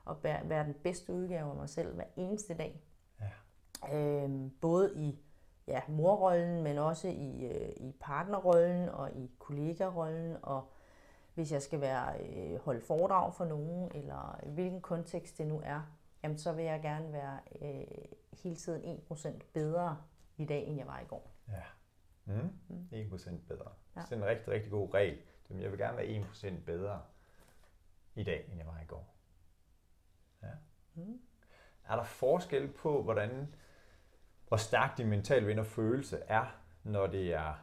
[0.04, 2.82] og være den bedste udgave af mig selv hver eneste dag.
[3.20, 3.96] Ja.
[3.96, 5.18] Øhm, både i
[5.66, 10.72] ja, morrollen, men også i, øh, i partnerrollen og i kollegarollen, og
[11.38, 15.80] hvis jeg skal være øh, holde foredrag for nogen, eller hvilken kontekst det nu er,
[16.22, 17.86] jamen så vil jeg gerne være øh,
[18.42, 19.96] hele tiden 1% bedre
[20.36, 21.30] i dag, end jeg var i går.
[21.48, 21.62] Ja.
[22.24, 22.50] Mm.
[22.68, 22.88] Mm.
[22.92, 23.70] 1% bedre.
[23.96, 24.00] Ja.
[24.00, 25.18] Det er en rigtig, rigtig god regel.
[25.50, 27.02] Jeg vil gerne være 1% bedre
[28.14, 29.14] i dag, end jeg var i går.
[30.42, 30.52] Ja.
[30.94, 31.20] Mm.
[31.88, 33.54] Er der forskel på, hvordan,
[34.48, 37.54] hvor stærk din mental vinder følelse er, når det er,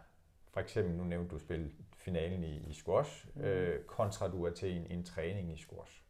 [0.48, 1.72] for eksempel, nu nævnte du spil
[2.06, 3.42] finalen i, i squash, mm.
[3.42, 6.02] øh, kontra du er til en, en træning i squash?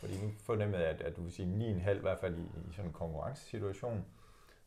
[0.00, 2.72] Fordi nu fornemmer jeg, at, at du vil sige 9,5 i hvert fald i, i
[2.72, 4.04] sådan en konkurrencesituation.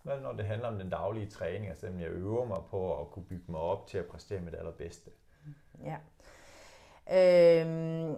[0.04, 3.26] Hvad når det handler om den daglige træning, altså jeg øver mig på at kunne
[3.26, 5.12] bygge mig op til at præstere det allerbedste?
[5.84, 5.98] Ja.
[7.12, 8.16] Øhm,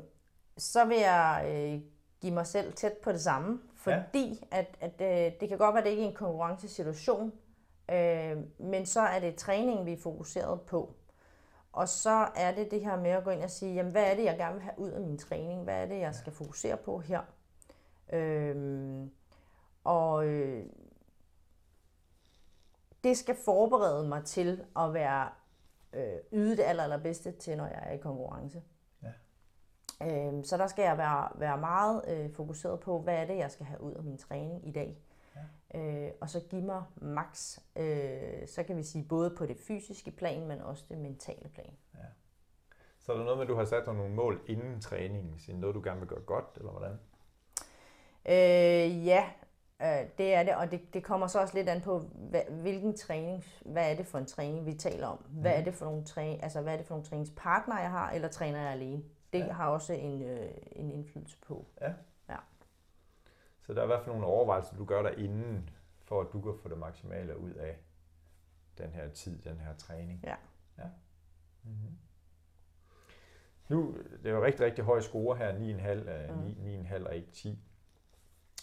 [0.57, 1.81] så vil jeg øh,
[2.21, 4.57] give mig selv tæt på det samme, fordi ja.
[4.59, 7.33] at, at øh, det kan godt være, at det ikke er en konkurrencesituation,
[7.91, 10.95] øh, men så er det træning, vi er fokuseret på.
[11.71, 14.15] Og så er det det her med at gå ind og sige, jamen, hvad er
[14.15, 15.63] det, jeg gerne vil have ud af min træning?
[15.63, 17.21] Hvad er det, jeg skal fokusere på her?
[18.13, 19.11] Øhm,
[19.83, 20.65] og øh,
[23.03, 25.29] det skal forberede mig til at være
[25.93, 28.61] øh, yde det aller, allerbedste til, når jeg er i konkurrence.
[29.03, 29.11] Ja.
[30.07, 33.51] Øhm, så der skal jeg være, være meget øh, fokuseret på, hvad er det, jeg
[33.51, 34.97] skal have ud af min træning i dag.
[35.75, 40.11] Øh, og så give mig max, øh, så kan vi sige både på det fysiske
[40.11, 41.73] plan, men også det mentale plan.
[41.93, 41.99] Ja.
[42.99, 45.59] Så er der noget med, at du har sat dig nogle mål inden træningen, siden
[45.59, 46.99] noget, du gerne vil gøre godt, eller hvordan?
[48.25, 49.29] Øh, ja,
[49.81, 52.97] Øh, det er det, og det, det kommer så også lidt an på, hvad, hvilken
[52.97, 55.17] træning, hvad er det for en træning, vi taler om?
[55.17, 55.59] Hvad mm.
[55.59, 58.27] er det for nogle træning, altså hvad er det for nogle træningspartnere, jeg har, eller
[58.27, 59.03] træner jeg alene?
[59.33, 59.51] Det ja.
[59.51, 61.65] har også en, øh, en indflydelse på.
[61.81, 61.93] Ja.
[63.65, 65.69] Så der er i hvert fald nogle overvejelser, du gør der inden,
[66.03, 67.77] for at du kan få det maksimale ud af
[68.77, 70.19] den her tid, den her træning.
[70.23, 70.35] Ja.
[70.77, 70.89] ja.
[71.63, 71.97] Mm-hmm.
[73.69, 76.85] Nu, det er jo rigtig, rigtig høj score her, 9,5, mm.
[76.85, 77.65] 9,5 og ikke 10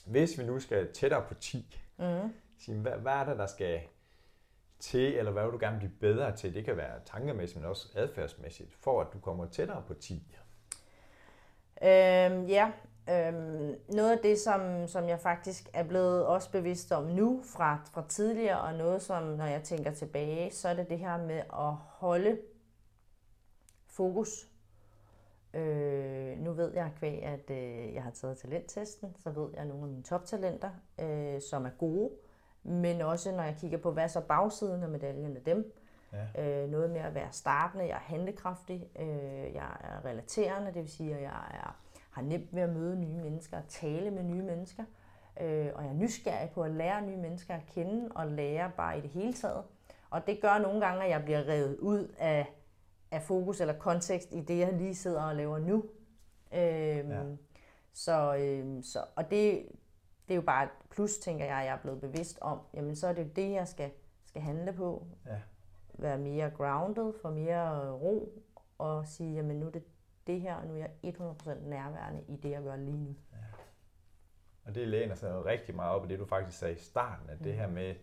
[0.07, 2.35] hvis vi nu skal tættere på 10, mm.
[2.59, 3.81] sige, hvad, hvad er det, der skal
[4.79, 6.55] til, eller hvad vil du gerne blive bedre til?
[6.55, 10.15] Det kan være tankemæssigt, men også adfærdsmæssigt, for at du kommer tættere på 10.
[11.83, 12.73] Øhm, ja,
[13.11, 17.79] øhm, noget af det, som, som jeg faktisk er blevet også bevidst om nu fra,
[17.93, 21.39] fra tidligere, og noget, som når jeg tænker tilbage, så er det det her med
[21.39, 22.39] at holde
[23.87, 24.53] fokus
[25.55, 29.83] Øh, nu ved jeg kvæg, at øh, jeg har taget talenttesten, så ved jeg nogle
[29.83, 32.11] af mine toptalenter, øh, som er gode.
[32.63, 35.73] Men også når jeg kigger på, hvad så bagsiden af medaljen af dem.
[36.37, 36.63] Ja.
[36.63, 40.91] Øh, noget med at være startende, jeg er handlekraftig, øh, jeg er relaterende, det vil
[40.91, 41.77] sige, at jeg er,
[42.13, 44.85] har nemt ved at møde nye mennesker, tale med nye mennesker,
[45.41, 48.99] øh, og jeg er nysgerrig på at lære nye mennesker at kende og lære bare
[48.99, 49.65] i det hele taget.
[50.11, 52.47] Og det gør nogle gange, at jeg bliver revet ud af,
[53.11, 55.85] af fokus eller kontekst i det, jeg lige sidder og laver nu.
[56.55, 57.23] Øhm, ja.
[57.93, 59.67] Så, øhm, så, og det,
[60.29, 62.59] det er jo bare et plus, tænker jeg, jeg er blevet bevidst om.
[62.75, 63.91] Jamen, så er det jo det, jeg skal,
[64.25, 65.07] skal handle på.
[65.27, 65.41] Ja.
[65.95, 68.43] Være mere grounded, få mere ro,
[68.79, 69.85] og sige, jamen nu er det
[70.27, 73.17] det her, og nu er jeg 100% nærværende i det, jeg gør lige nu.
[73.33, 73.37] Ja.
[74.65, 77.39] Og det læner sig rigtig meget op af det, du faktisk sagde i starten, at
[77.39, 77.45] mm.
[77.45, 77.95] det her med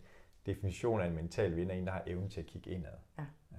[0.46, 2.98] definitionen af en mental vinder, en, der har evnen til at kigge indad.
[3.18, 3.26] Ja.
[3.52, 3.58] ja.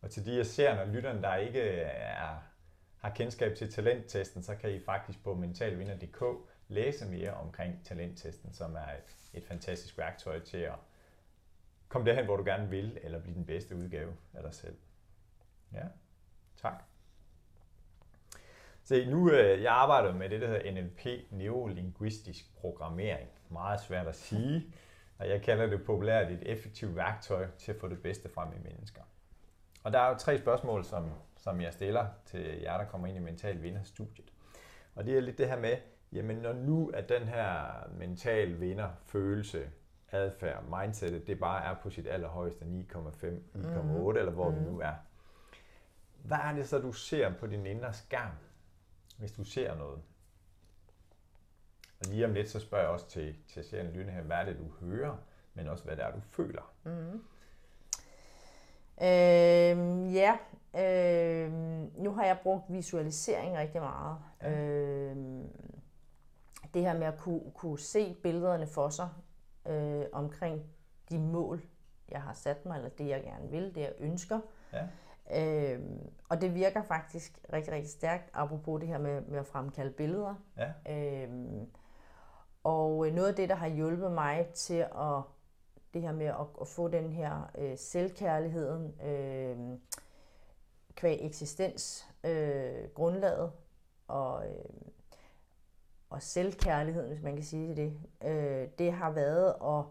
[0.00, 2.38] Og til de jeg ser, når lytterne, der ikke er,
[2.96, 6.24] har kendskab til talenttesten, så kan I faktisk på mentalvinder.dk
[6.68, 10.74] læse mere omkring talenttesten, som er et, et fantastisk værktøj til at
[11.88, 14.76] komme derhen, hvor du gerne vil, eller blive den bedste udgave af dig selv.
[15.72, 15.84] Ja,
[16.56, 16.89] tak.
[18.90, 23.28] Se, nu øh, jeg arbejder med det, der hedder NLP, Neurolinguistisk Programmering.
[23.50, 24.64] Meget svært at sige,
[25.18, 28.68] og jeg kalder det populært et effektivt værktøj til at få det bedste frem i
[28.68, 29.02] mennesker.
[29.84, 33.16] Og der er jo tre spørgsmål, som, som jeg stiller til jer, der kommer ind
[33.16, 34.32] i Mental Vinder-studiet.
[34.94, 35.76] Og det er lidt det her med,
[36.12, 37.64] jamen når nu er den her
[37.98, 39.70] mental vinder følelse,
[40.12, 44.16] adfærd, mindsetet, det bare er på sit allerhøjeste 9,5, 9,8 mm-hmm.
[44.16, 44.54] eller hvor mm.
[44.54, 44.94] det nu er.
[46.24, 48.32] Hvad er det så, du ser på din indre skærm,
[49.20, 50.02] hvis du ser noget?
[52.00, 54.58] Og lige om lidt, så spørger jeg også til, til serien her, hvad er det,
[54.58, 55.16] du hører,
[55.54, 56.72] men også hvad det er, du føler?
[56.84, 57.22] Mm.
[59.02, 60.38] Øhm, ja,
[60.74, 64.18] øhm, nu har jeg brugt visualisering rigtig meget.
[64.42, 64.60] Ja.
[64.60, 65.48] Øhm,
[66.74, 69.08] det her med at kunne, kunne se billederne for sig
[69.66, 70.62] øh, omkring
[71.10, 71.62] de mål,
[72.10, 74.40] jeg har sat mig, eller det, jeg gerne vil, det, jeg ønsker.
[74.72, 74.86] Ja.
[75.34, 79.92] Øhm, og det virker faktisk rigtig, rigtig stærkt, apropos det her med, med at fremkalde
[79.92, 80.34] billeder.
[80.56, 81.22] Ja.
[81.22, 81.70] Øhm,
[82.64, 85.22] og øh, noget af det, der har hjulpet mig til at
[85.94, 89.78] det her med at, at få den her øh, selvkærligheden, øh,
[90.94, 93.52] kvæg eksistens, øh, grundlaget
[94.08, 94.64] og, øh,
[96.10, 99.84] og selvkærligheden, hvis man kan sige det, øh, det har været at,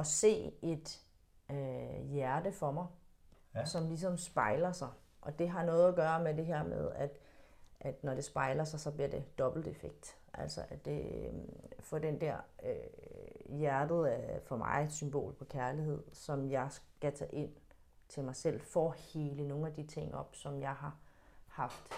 [0.00, 1.00] at se et
[1.50, 2.86] øh, hjerte for mig,
[3.54, 3.64] ja.
[3.64, 4.88] som ligesom spejler sig.
[5.20, 7.18] Og det har noget at gøre med det her med, at,
[7.80, 10.16] at når det spejler sig, så bliver det dobbelt effekt.
[10.34, 15.44] Altså at det øhm, får den der øh, hjertet er for mig et symbol på
[15.44, 17.52] kærlighed, som jeg skal tage ind
[18.08, 20.96] til mig selv for at hele nogle af de ting op, som jeg har
[21.46, 21.92] haft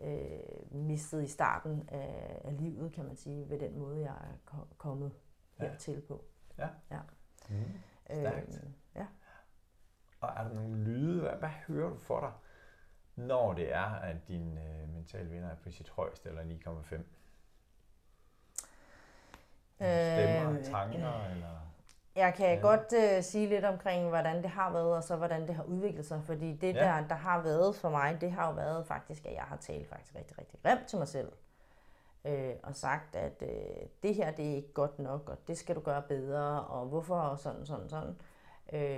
[0.00, 4.66] øh, mistet i starten af, af livet, kan man sige, ved den måde, jeg er
[4.78, 5.12] kommet
[5.58, 5.68] ja.
[5.68, 6.24] hertil på.
[6.58, 6.68] Ja.
[6.90, 7.00] ja.
[7.48, 7.56] Mm.
[8.06, 8.48] Stærkt.
[8.48, 8.83] Øh, ja.
[10.24, 12.32] Og er der nogle lyde, hvad, hvad hører du for dig,
[13.16, 17.02] når det er, at din øh, mentale vinder er på sit højeste, eller 9,5?
[19.76, 21.60] Stemmer, øh, tanker, eller...
[22.16, 22.60] Jeg kan ja.
[22.60, 26.06] godt uh, sige lidt omkring, hvordan det har været, og så hvordan det har udviklet
[26.06, 26.22] sig.
[26.24, 26.80] Fordi det, ja.
[26.80, 29.88] der, der har været for mig, det har jo været faktisk, at jeg har talt
[29.88, 31.32] faktisk rigtig, rigtig grimt til mig selv.
[32.24, 35.76] Øh, og sagt, at øh, det her, det er ikke godt nok, og det skal
[35.76, 38.08] du gøre bedre, og hvorfor, og sådan, sådan, sådan.
[38.08, 38.14] Øh,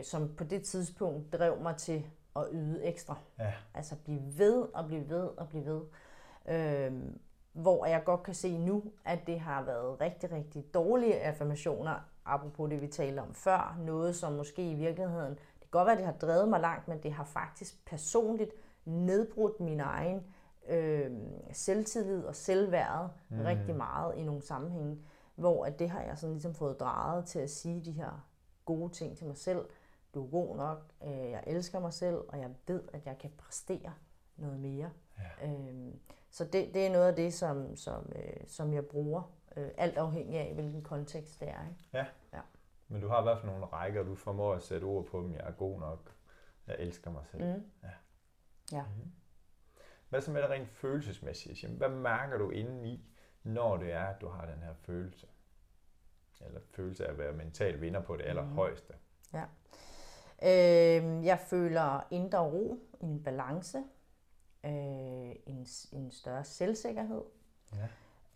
[0.03, 3.19] som på det tidspunkt drev mig til at yde ekstra.
[3.39, 3.53] Ja.
[3.75, 5.83] Altså blive ved, og blive ved, og blive ved.
[6.49, 6.93] Øh,
[7.53, 12.71] hvor jeg godt kan se nu, at det har været rigtig, rigtig dårlige affirmationer, apropos
[12.71, 13.79] det, vi talte om før.
[13.81, 16.89] Noget, som måske i virkeligheden, det kan godt være, at det har drevet mig langt,
[16.89, 18.51] men det har faktisk personligt
[18.85, 20.27] nedbrudt min egen
[20.69, 21.11] øh,
[21.53, 23.41] selvtillid og selvværd mm.
[23.41, 24.99] rigtig meget i nogle sammenhænge,
[25.35, 28.27] hvor at det har jeg sådan ligesom fået drejet til at sige de her
[28.67, 29.69] gode ting til mig selv.
[30.15, 33.31] Du er god nok, øh, jeg elsker mig selv, og jeg ved, at jeg kan
[33.39, 33.95] præstere
[34.37, 34.91] noget mere.
[35.19, 35.49] Ja.
[35.49, 35.95] Øh,
[36.31, 39.99] så det, det er noget af det, som, som, øh, som jeg bruger, øh, alt
[39.99, 41.69] afhængig af, hvilken kontekst det er.
[41.69, 41.81] Ikke?
[41.93, 42.07] Ja.
[42.33, 42.41] ja.
[42.89, 45.33] Men du har i hvert fald nogle rækker, du formår at sætte ord på dem.
[45.33, 46.13] Jeg er god nok.
[46.67, 47.45] Jeg elsker mig selv.
[47.45, 47.71] Mm.
[47.83, 47.91] Ja.
[48.73, 48.83] ja.
[48.83, 49.13] Mm.
[50.09, 51.65] Hvad så med det rent følelsesmæssigt?
[51.65, 53.05] Hvad mærker du indeni,
[53.43, 55.27] når det er, at du har den her følelse?
[56.41, 58.29] Eller følelse af at være mental vinder på det mm.
[58.29, 58.95] allerhøjeste?
[59.33, 59.45] Ja.
[60.43, 63.79] Øh, jeg føler indre ro, en balance
[64.65, 67.23] øh, en, en større selvsikkerhed,
[67.75, 67.89] ja.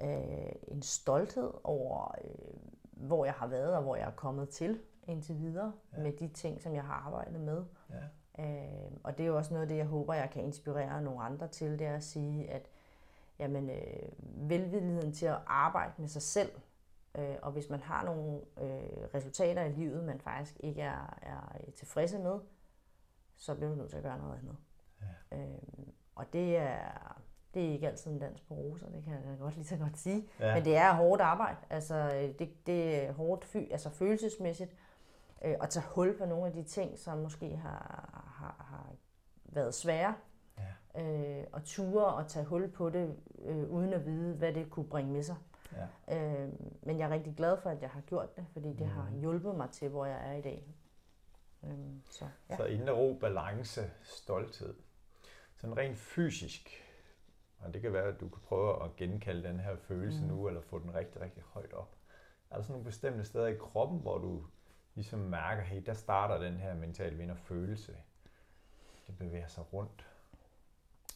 [0.06, 2.56] øh, en stolthed over, øh,
[2.90, 6.02] hvor jeg har været og hvor jeg er kommet til indtil videre ja.
[6.02, 7.64] med de ting, som jeg har arbejdet med.
[7.90, 8.44] Ja.
[8.44, 11.22] Øh, og det er jo også noget af det, jeg håber, jeg kan inspirere nogle
[11.22, 12.66] andre til, det er at sige, at
[13.38, 14.08] jamen, øh,
[14.50, 16.50] velvilligheden til at arbejde med sig selv,
[17.14, 21.58] øh, og hvis man har nogle øh, resultater i livet, man faktisk ikke er, er
[21.76, 22.38] tilfredse med,
[23.36, 24.56] så bliver man nødt til at gøre noget andet.
[25.32, 25.38] Ja.
[25.38, 25.58] Øh,
[26.14, 26.78] og det er,
[27.54, 29.98] Det er ikke altid en dans på roser, det kan jeg godt lige så godt
[29.98, 30.28] sige.
[30.40, 30.54] Ja.
[30.54, 31.56] Men det er hårdt arbejde.
[31.70, 34.76] Altså, øh, det, det er hårdt fy, altså følelsesmæssigt.
[35.44, 38.92] Øh, at tage hul på nogle af de ting, som måske har, har, har
[39.44, 40.14] været svære.
[40.94, 41.02] Ja.
[41.02, 44.86] Øh, og ture og tage hul på det, øh, uden at vide, hvad det kunne
[44.86, 45.36] bringe med sig.
[45.76, 46.16] Ja.
[46.16, 46.48] Øh,
[46.82, 49.20] men jeg er rigtig glad for, at jeg har gjort det, fordi det har Mhm.
[49.20, 50.64] hjulpet mig til, hvor jeg er i dag.
[51.64, 51.70] Øh,
[52.10, 52.56] så, ja.
[52.56, 54.74] Så indre ro, balance, stolthed.
[55.56, 56.70] Sådan rent fysisk,
[57.58, 60.28] og det kan være, at du kan prøve at genkalde den her følelse Mm.
[60.28, 61.96] nu, eller få den rigtig, rigtig højt op.
[62.50, 64.44] Er der sådan nogle bestemte steder i kroppen, hvor du
[64.94, 67.96] ligesom mærker, hey, der starter den her mental vinder følelse.
[69.06, 70.06] Det bevæger sig rundt.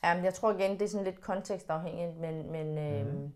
[0.05, 3.34] Ja, men jeg tror igen, det er sådan lidt kontekstafhængigt, men, men, øh, Mhm.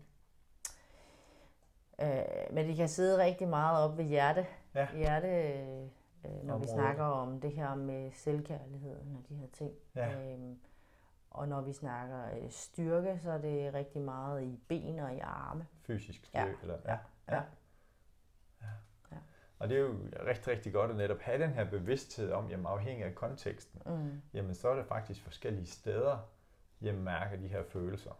[2.01, 4.45] Øh, men det kan sidde rigtig meget op ved hjerte,
[4.75, 4.87] Ja.
[4.95, 5.87] hjerte øh,
[6.23, 6.69] når vi Området.
[6.69, 9.73] snakker om det her med selvkærligheden og de her ting.
[9.95, 10.31] Ja.
[10.33, 10.59] Øhm,
[11.31, 15.19] og når vi snakker øh, styrke, så er det rigtig meget i ben og i
[15.19, 15.67] arme.
[15.81, 16.41] Fysisk Ja.
[16.43, 16.57] styrke.
[16.61, 16.97] Eller, ja.
[17.27, 17.35] Ja.
[17.35, 17.41] Ja.
[19.11, 19.17] Ja.
[19.59, 19.95] Og det er jo
[20.27, 24.21] rigtig, rigtig godt at netop have den her bevidsthed om, jamen afhængig af konteksten, Mm.
[24.33, 26.17] jamen så er der faktisk forskellige steder,
[26.81, 28.11] jeg mærker de her følelser,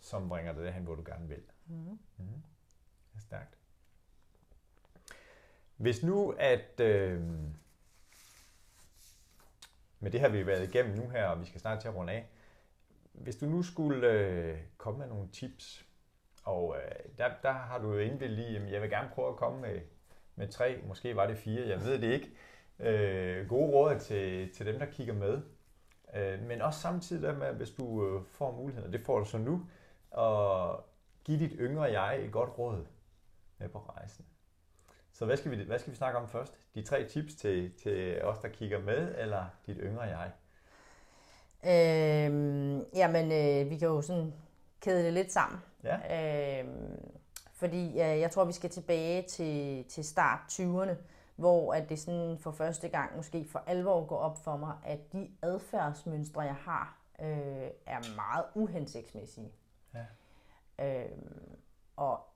[0.00, 1.42] som bringer dig derhen, hvor du gerne vil.
[1.66, 1.98] Mm.
[2.16, 2.24] Mm.
[3.16, 3.58] Er stærkt.
[5.76, 7.20] Hvis nu, at øh,
[10.00, 11.94] med det her vi har været igennem nu her, og vi skal snart til at
[11.94, 12.26] runde af.
[13.12, 15.86] Hvis du nu skulle øh, komme med nogle tips,
[16.44, 19.36] og øh, der, der har du jo indvildt i, jamen, jeg vil gerne prøve at
[19.36, 19.80] komme med,
[20.36, 22.30] med tre, måske var det fire, jeg ved det ikke,
[22.78, 25.42] øh, gode råd til, til dem, der kigger med.
[26.14, 29.18] Øh, men også samtidig der med, at hvis du øh, får muligheden, og det får
[29.18, 29.66] du så nu,
[30.10, 30.84] og
[31.24, 32.86] give dit yngre jeg et godt råd
[33.58, 34.26] med på rejsen.
[35.12, 36.58] Så hvad skal vi, hvad skal vi snakke om først?
[36.74, 40.32] De tre tips til, til os, der kigger med, eller dit yngre jeg?
[41.64, 44.34] Øhm, jamen, øh, vi kan jo sådan
[44.80, 45.60] kæde det lidt sammen.
[45.84, 46.60] Ja.
[46.60, 47.12] Øhm,
[47.52, 50.94] fordi øh, jeg tror, vi skal tilbage til, til start 20'erne,
[51.36, 55.12] hvor at det sådan for første gang måske for alvor går op for mig, at
[55.12, 59.52] de adfærdsmønstre, jeg har, øh, er meget uhensigtsmæssige.
[59.94, 60.04] Ja.
[60.84, 61.58] Øhm,
[61.96, 62.35] og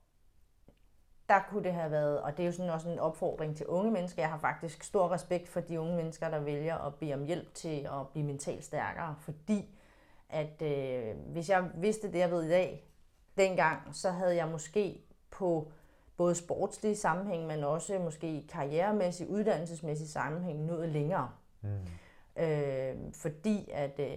[1.30, 3.90] der kunne det have været, og det er jo sådan også en opfordring til unge
[3.90, 4.22] mennesker.
[4.22, 7.54] Jeg har faktisk stor respekt for de unge mennesker, der vælger at bede om hjælp
[7.54, 9.68] til at blive mentalt stærkere, fordi
[10.28, 12.84] at øh, hvis jeg vidste det, jeg ved i dag,
[13.36, 15.00] dengang, så havde jeg måske
[15.30, 15.72] på
[16.16, 21.30] både sportslige sammenhæng, men også måske karrieremæssig, uddannelsesmæssig sammenhæng nået længere.
[21.60, 22.42] Mm.
[22.42, 24.16] Øh, fordi at, øh,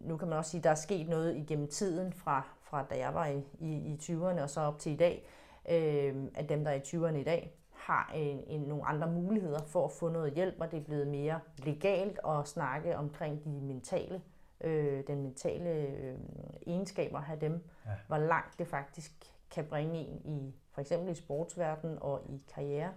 [0.00, 2.98] nu kan man også sige, at der er sket noget igennem tiden fra, fra da
[2.98, 5.26] jeg var i, i, i 20'erne og så op til i dag,
[5.70, 9.62] øh, at dem, der er i 20'erne i dag, har en, en, nogle andre muligheder
[9.62, 13.50] for at få noget hjælp, og det er blevet mere legalt at snakke omkring de
[13.60, 14.22] mentale,
[14.60, 16.18] øh, den mentale øh,
[16.66, 17.90] egenskaber af dem, Ja.
[18.06, 19.12] hvor langt det faktisk
[19.50, 22.92] kan bringe en i for eksempel i sportsverdenen og i karriere.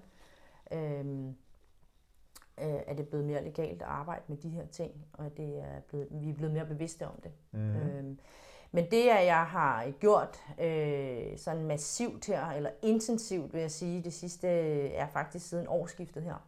[0.72, 1.06] Øh,
[2.62, 5.80] øh, er det blevet mere legalt at arbejde med de her ting, og det er
[5.88, 7.32] blevet, vi er blevet mere bevidste om det.
[7.52, 7.76] Mm.
[7.76, 8.20] Øhm,
[8.72, 14.04] men det, at jeg har gjort øh, sådan massivt her, eller intensivt vil jeg sige,
[14.04, 14.48] det sidste
[14.94, 16.48] er faktisk siden årsskiftet her,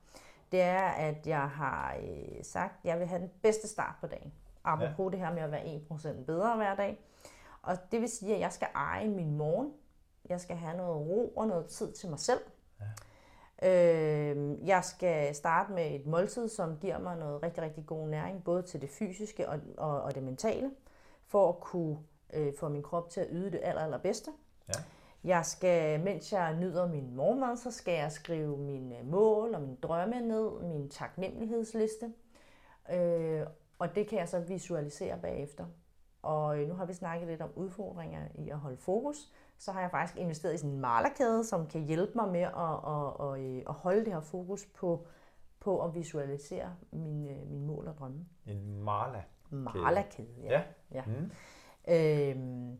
[0.52, 4.08] det er, at jeg har øh, sagt, at jeg vil have den bedste start på
[4.08, 4.34] dagen.
[4.64, 5.18] Apropos ja.
[5.18, 7.00] det her med at være 1% bedre hver dag.
[7.62, 9.74] Og det vil sige, at jeg skal eje min morgen.
[10.30, 12.40] Jeg skal have noget ro og noget tid til mig selv.
[13.64, 18.44] Øh, jeg skal starte med et måltid, som giver mig noget rigtig, rigtig god næring,
[18.44, 20.72] både til det fysiske og, og, og det mentale,
[21.30, 21.98] for at kunne
[22.34, 24.32] øh, få min krop til at yde det aller, allerbedste.
[24.68, 24.74] Ja.
[25.24, 29.76] Jeg skal, mens jeg nyder min morgenmad, så skal jeg skrive mine mål og mine
[29.76, 32.14] drømme ned, min taknemmelighedsliste.
[32.92, 33.42] Øh,
[33.80, 35.66] og det kan jeg så visualisere bagefter.
[36.22, 39.32] Og øh, nu har vi snakket lidt om udfordringer i at holde fokus.
[39.58, 42.54] Så har jeg faktisk investeret i sådan en malerkæde, som kan hjælpe mig med at,
[42.88, 45.06] at, at, at, at holde det her fokus på,
[45.60, 48.26] på at visualisere mine, mine mål og drømme.
[48.46, 49.24] En marla.
[49.50, 50.52] Malerkæde, ja.
[50.52, 50.62] Ja.
[50.92, 51.04] ja.
[51.06, 51.32] Mm.
[51.88, 52.80] Øhm,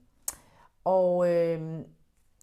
[0.84, 1.86] og øhm,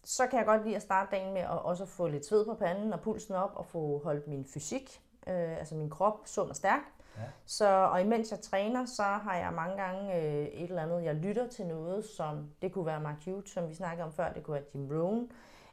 [0.05, 2.55] så kan jeg godt lide at starte dagen med at også få lidt sved på
[2.55, 6.57] panden og pulsen op og få holdt min fysik, øh, altså min krop, sund og
[6.57, 6.81] stærk.
[7.17, 7.23] Ja.
[7.45, 11.15] Så, og imens jeg træner, så har jeg mange gange øh, et eller andet, jeg
[11.15, 14.43] lytter til noget, som det kunne være Mark Hughes, som vi snakkede om før, det
[14.43, 15.31] kunne være Jim Rohn.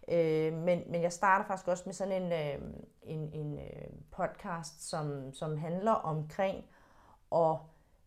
[0.08, 2.70] Øh, men, men jeg starter faktisk også med sådan en, øh,
[3.04, 6.66] en, en øh, podcast, som, som handler omkring
[7.36, 7.58] at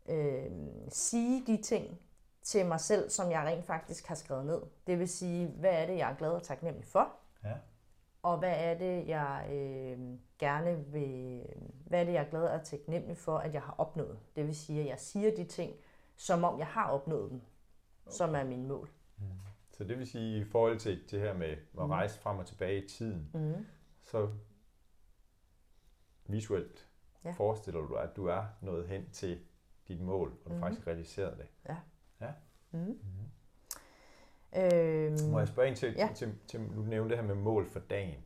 [0.09, 0.51] øh,
[0.89, 2.01] sige de ting
[2.43, 4.63] til mig selv, som jeg rent faktisk har skrevet ned.
[4.87, 7.13] Det vil sige, hvad er det, jeg er glad og taknemmelig for?
[7.45, 7.55] Ja.
[8.23, 9.99] Og hvad er det, jeg øh,
[10.39, 11.43] gerne vil...
[11.87, 14.19] Hvad er det, jeg er glad og taknemmelig for, at jeg har opnået?
[14.37, 15.73] Det vil sige, at jeg siger de ting,
[16.17, 17.41] som om jeg har opnået dem.
[18.07, 18.17] okay.
[18.17, 18.91] som er mine mål.
[19.19, 19.25] Mm.
[19.71, 21.91] Så det vil sige, i forhold til det her med at mm.
[21.91, 23.67] rejse frem og tilbage i tiden, mm.
[24.03, 24.29] så
[26.27, 26.89] visuelt
[27.25, 27.31] ja.
[27.31, 29.41] forestiller du dig, at du er nået hen til
[29.89, 30.61] dit mål, og du mm.
[30.61, 31.47] faktisk realiseret det.
[31.69, 31.77] Ja.
[32.21, 32.33] Ja.
[32.71, 32.79] Mm.
[32.79, 32.99] Mm.
[34.57, 36.09] Øhm, Må jeg spørge ind til, ja.
[36.15, 38.25] til, til, du nævnte det her med mål for dagen.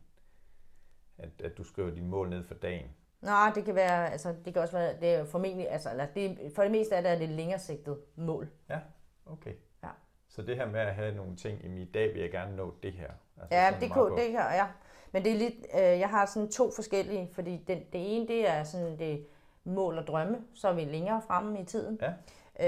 [1.17, 2.87] At, at du skriver dine mål ned for dagen.
[3.21, 6.51] Nej, det kan være, altså det kan også være, det er formentlig, altså eller det,
[6.55, 8.49] for det meste er det, det længere sigtet mål.
[8.69, 8.79] Ja,
[9.25, 9.53] okay.
[9.83, 9.89] Ja.
[10.29, 12.73] Så det her med at have nogle ting i min dag, vil jeg gerne nå
[12.83, 13.11] det her.
[13.37, 14.67] Altså, ja, det, kunne, det her, ja.
[15.11, 18.49] Men det er lidt, øh, jeg har sådan to forskellige, fordi den, det ene, det
[18.49, 19.27] er sådan det
[19.63, 21.99] mål og drømme, så er vi længere fremme i tiden.
[22.01, 22.13] Ja.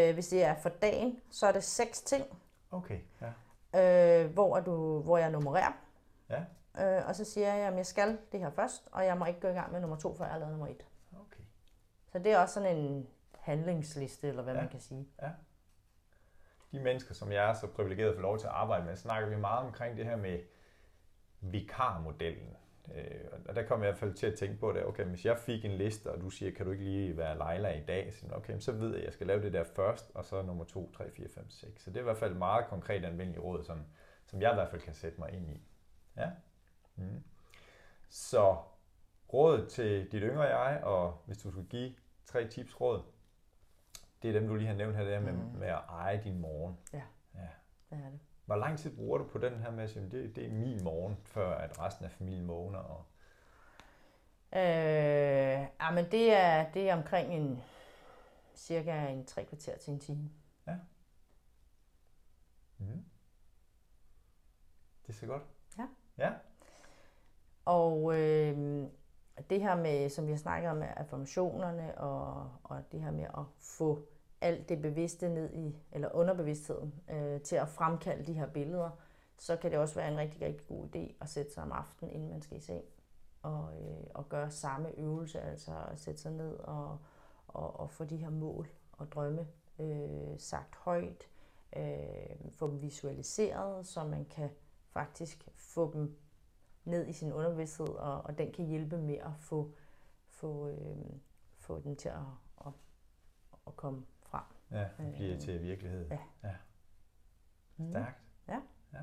[0.10, 2.26] Øh, hvis det er for dagen, så er det seks ting.
[2.72, 3.28] Okay, ja
[3.76, 5.72] øh, hvor, du, hvor jeg nummererer.
[6.30, 6.44] Ja.
[6.80, 9.40] Øh, og så siger jeg, at jeg skal det her først, og jeg må ikke
[9.40, 10.86] gå i gang med nummer to, før jeg har lavet nummer et.
[11.14, 11.44] Okay.
[12.12, 13.08] Så det er også sådan en
[13.40, 14.60] handlingsliste, eller hvad ja.
[14.62, 15.08] man kan sige.
[15.22, 15.30] Ja.
[16.72, 19.36] De mennesker, som jeg er så privilegeret få lov til at arbejde med, snakker vi
[19.36, 20.40] meget omkring det her med
[21.42, 22.56] vikarmodellen.
[22.96, 25.26] Øh, og der kom jeg i hvert fald til at tænke på det, okay, hvis
[25.26, 28.14] jeg fik en liste, og du siger, kan du ikke lige være Leila i dag?
[28.14, 30.64] Så, okay, så ved jeg, at jeg skal lave det der først, og så nummer
[30.64, 31.84] 2, 3, 4, 5, 6.
[31.84, 33.86] Så det er i hvert fald et meget konkret anvendelig råd, som,
[34.26, 35.62] som jeg i hvert fald kan sætte mig ind i.
[36.18, 36.30] Ja?
[36.96, 37.24] Mm.
[38.10, 38.58] Så
[39.34, 43.04] rådet til dit yngre jeg, og hvis du skulle give tre tips råd,
[44.22, 45.60] det er dem, du lige har nævnt her, det er med, mm.
[45.60, 46.78] med at eje din morgen.
[46.94, 47.04] Ja,
[47.36, 47.48] ja.
[47.90, 48.20] det er det.
[48.46, 50.84] Hvor lang tid bruger du på den her med at sige, det, det er min
[50.84, 52.80] morgen, før at resten af familien vågner?
[52.80, 53.06] Og...
[54.56, 57.64] Øh, ja, men det er, det er omkring en
[58.56, 60.30] cirka en tre kvarter til en time.
[60.68, 60.76] Ja.
[62.78, 63.06] Mm.
[65.08, 65.44] Det ser godt.
[65.78, 65.88] Ja.
[66.18, 66.32] Ja.
[67.66, 68.88] Og øh,
[69.50, 73.46] det her med, som vi har snakket om, affirmationerne og, og det her med at
[73.60, 74.08] få
[74.44, 78.90] alt det bevidste ned i, eller underbevidstheden, øh, til at fremkalde de her billeder,
[79.38, 82.14] så kan det også være en rigtig, rigtig god idé at sætte sig om aftenen,
[82.14, 82.84] inden man skal i seng,
[83.42, 86.98] og, øh, og gøre samme øvelse, altså at sætte sig ned og,
[87.48, 89.48] og, og få de her mål og drømme
[89.80, 91.28] øh, sagt højt,
[91.76, 94.50] øh, få dem visualiseret, så man kan
[94.90, 96.18] faktisk få dem
[96.86, 99.72] ned i sin underbevidsthed, og, og den kan hjælpe med at få,
[100.28, 100.98] få, øh,
[101.60, 102.16] få dem til at,
[102.66, 102.72] at,
[103.68, 104.06] at komme
[104.74, 106.08] Ja, det bliver øh, til virkelighed.
[106.10, 106.18] Ja.
[106.44, 106.54] ja.
[107.78, 107.90] Mm.
[107.90, 108.18] Stærkt.
[108.48, 108.60] Ja.
[108.94, 109.00] ja.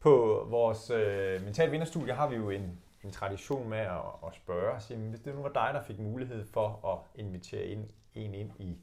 [0.00, 4.80] På vores øh, mental vinderstudie har vi jo en, en tradition med at, at spørge,
[4.80, 8.60] sige, hvis det nu var dig, der fik mulighed for at invitere ind, en ind
[8.60, 8.78] i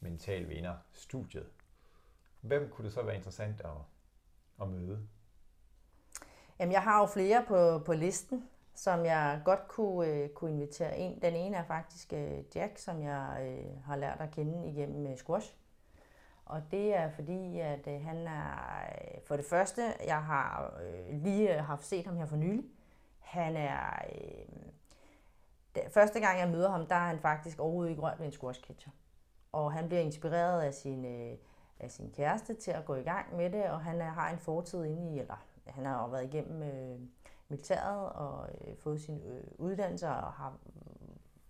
[0.00, 1.46] mental vinder studiet,
[2.40, 3.70] hvem kunne det så være interessant at,
[4.62, 5.08] at møde?
[6.58, 10.98] Jamen, jeg har jo flere på, på listen som jeg godt kunne, øh, kunne invitere
[10.98, 11.20] ind.
[11.20, 15.16] Den ene er faktisk øh, Jack, som jeg øh, har lært at kende igennem øh,
[15.16, 15.54] squash.
[16.44, 18.54] Og det er fordi, at øh, han er,
[18.90, 22.64] øh, for det første, jeg har øh, lige øh, haft set ham her for nylig.
[23.18, 24.72] Han er, øh,
[25.74, 28.32] det, første gang jeg møder ham, der er han faktisk overhovedet ikke rørt ved en
[28.32, 28.92] squash catcher.
[29.52, 31.38] Og han bliver inspireret af sin, øh,
[31.80, 34.38] af sin kæreste til at gå i gang med det, og han er, har en
[34.38, 37.00] fortid inde i, eller han har jo været igennem øh,
[37.52, 40.58] militæret og øh, fået sin øh, uddannelse og har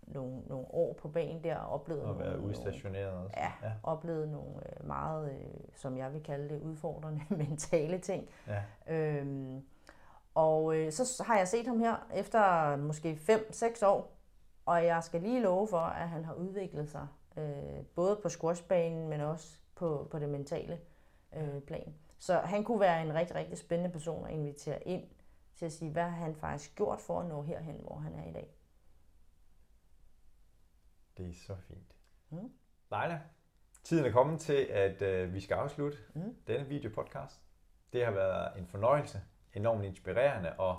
[0.06, 3.36] nogle, nogle år på banen der og oplevet og været udstationeret også.
[3.36, 8.28] Ja, ja, oplevet nogle øh, meget, øh, som jeg vil kalde det, udfordrende mentale ting.
[8.46, 8.62] Ja.
[8.94, 9.62] Øhm,
[10.34, 14.12] og øh, så har jeg set ham her efter måske 5-6 år,
[14.66, 19.08] og jeg skal lige love for, at han har udviklet sig, øh, både på squashbanen,
[19.08, 20.78] men også på, på det mentale
[21.36, 21.94] øh, plan.
[22.18, 25.04] Så han kunne være en rigtig, rigtig spændende person at invitere ind
[25.62, 28.28] til at sige, hvad har han faktisk gjort for at nå herhen, hvor han er
[28.28, 28.54] i dag.
[31.16, 31.94] Det er så fint.
[32.30, 32.52] Mm.
[32.90, 33.20] Leila,
[33.84, 36.36] tiden er kommet til, at øh, vi skal afslutte mm.
[36.46, 37.42] denne videopodcast.
[37.92, 39.22] Det har været en fornøjelse,
[39.54, 40.76] enormt inspirerende at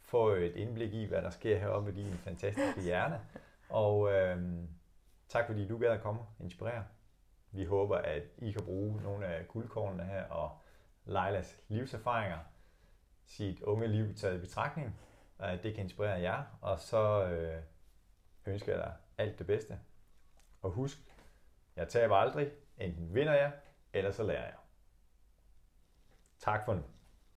[0.00, 3.20] få et indblik i, hvad der sker heroppe i din fantastiske hjerne.
[3.68, 4.64] Og øh,
[5.28, 6.84] tak fordi du gad at komme og inspirere.
[7.50, 10.58] Vi håber, at I kan bruge nogle af guldkornene her og
[11.04, 12.38] Leilas livserfaringer
[13.28, 14.98] sit unge liv taget i betragtning.
[15.38, 17.62] at det kan inspirere jer, og så øh,
[18.46, 19.78] ønsker jeg dig alt det bedste.
[20.62, 20.98] Og husk,
[21.76, 22.50] jeg taber aldrig.
[22.78, 23.52] Enten vinder jeg,
[23.92, 24.54] eller så lærer jeg.
[26.38, 26.82] Tak for nu.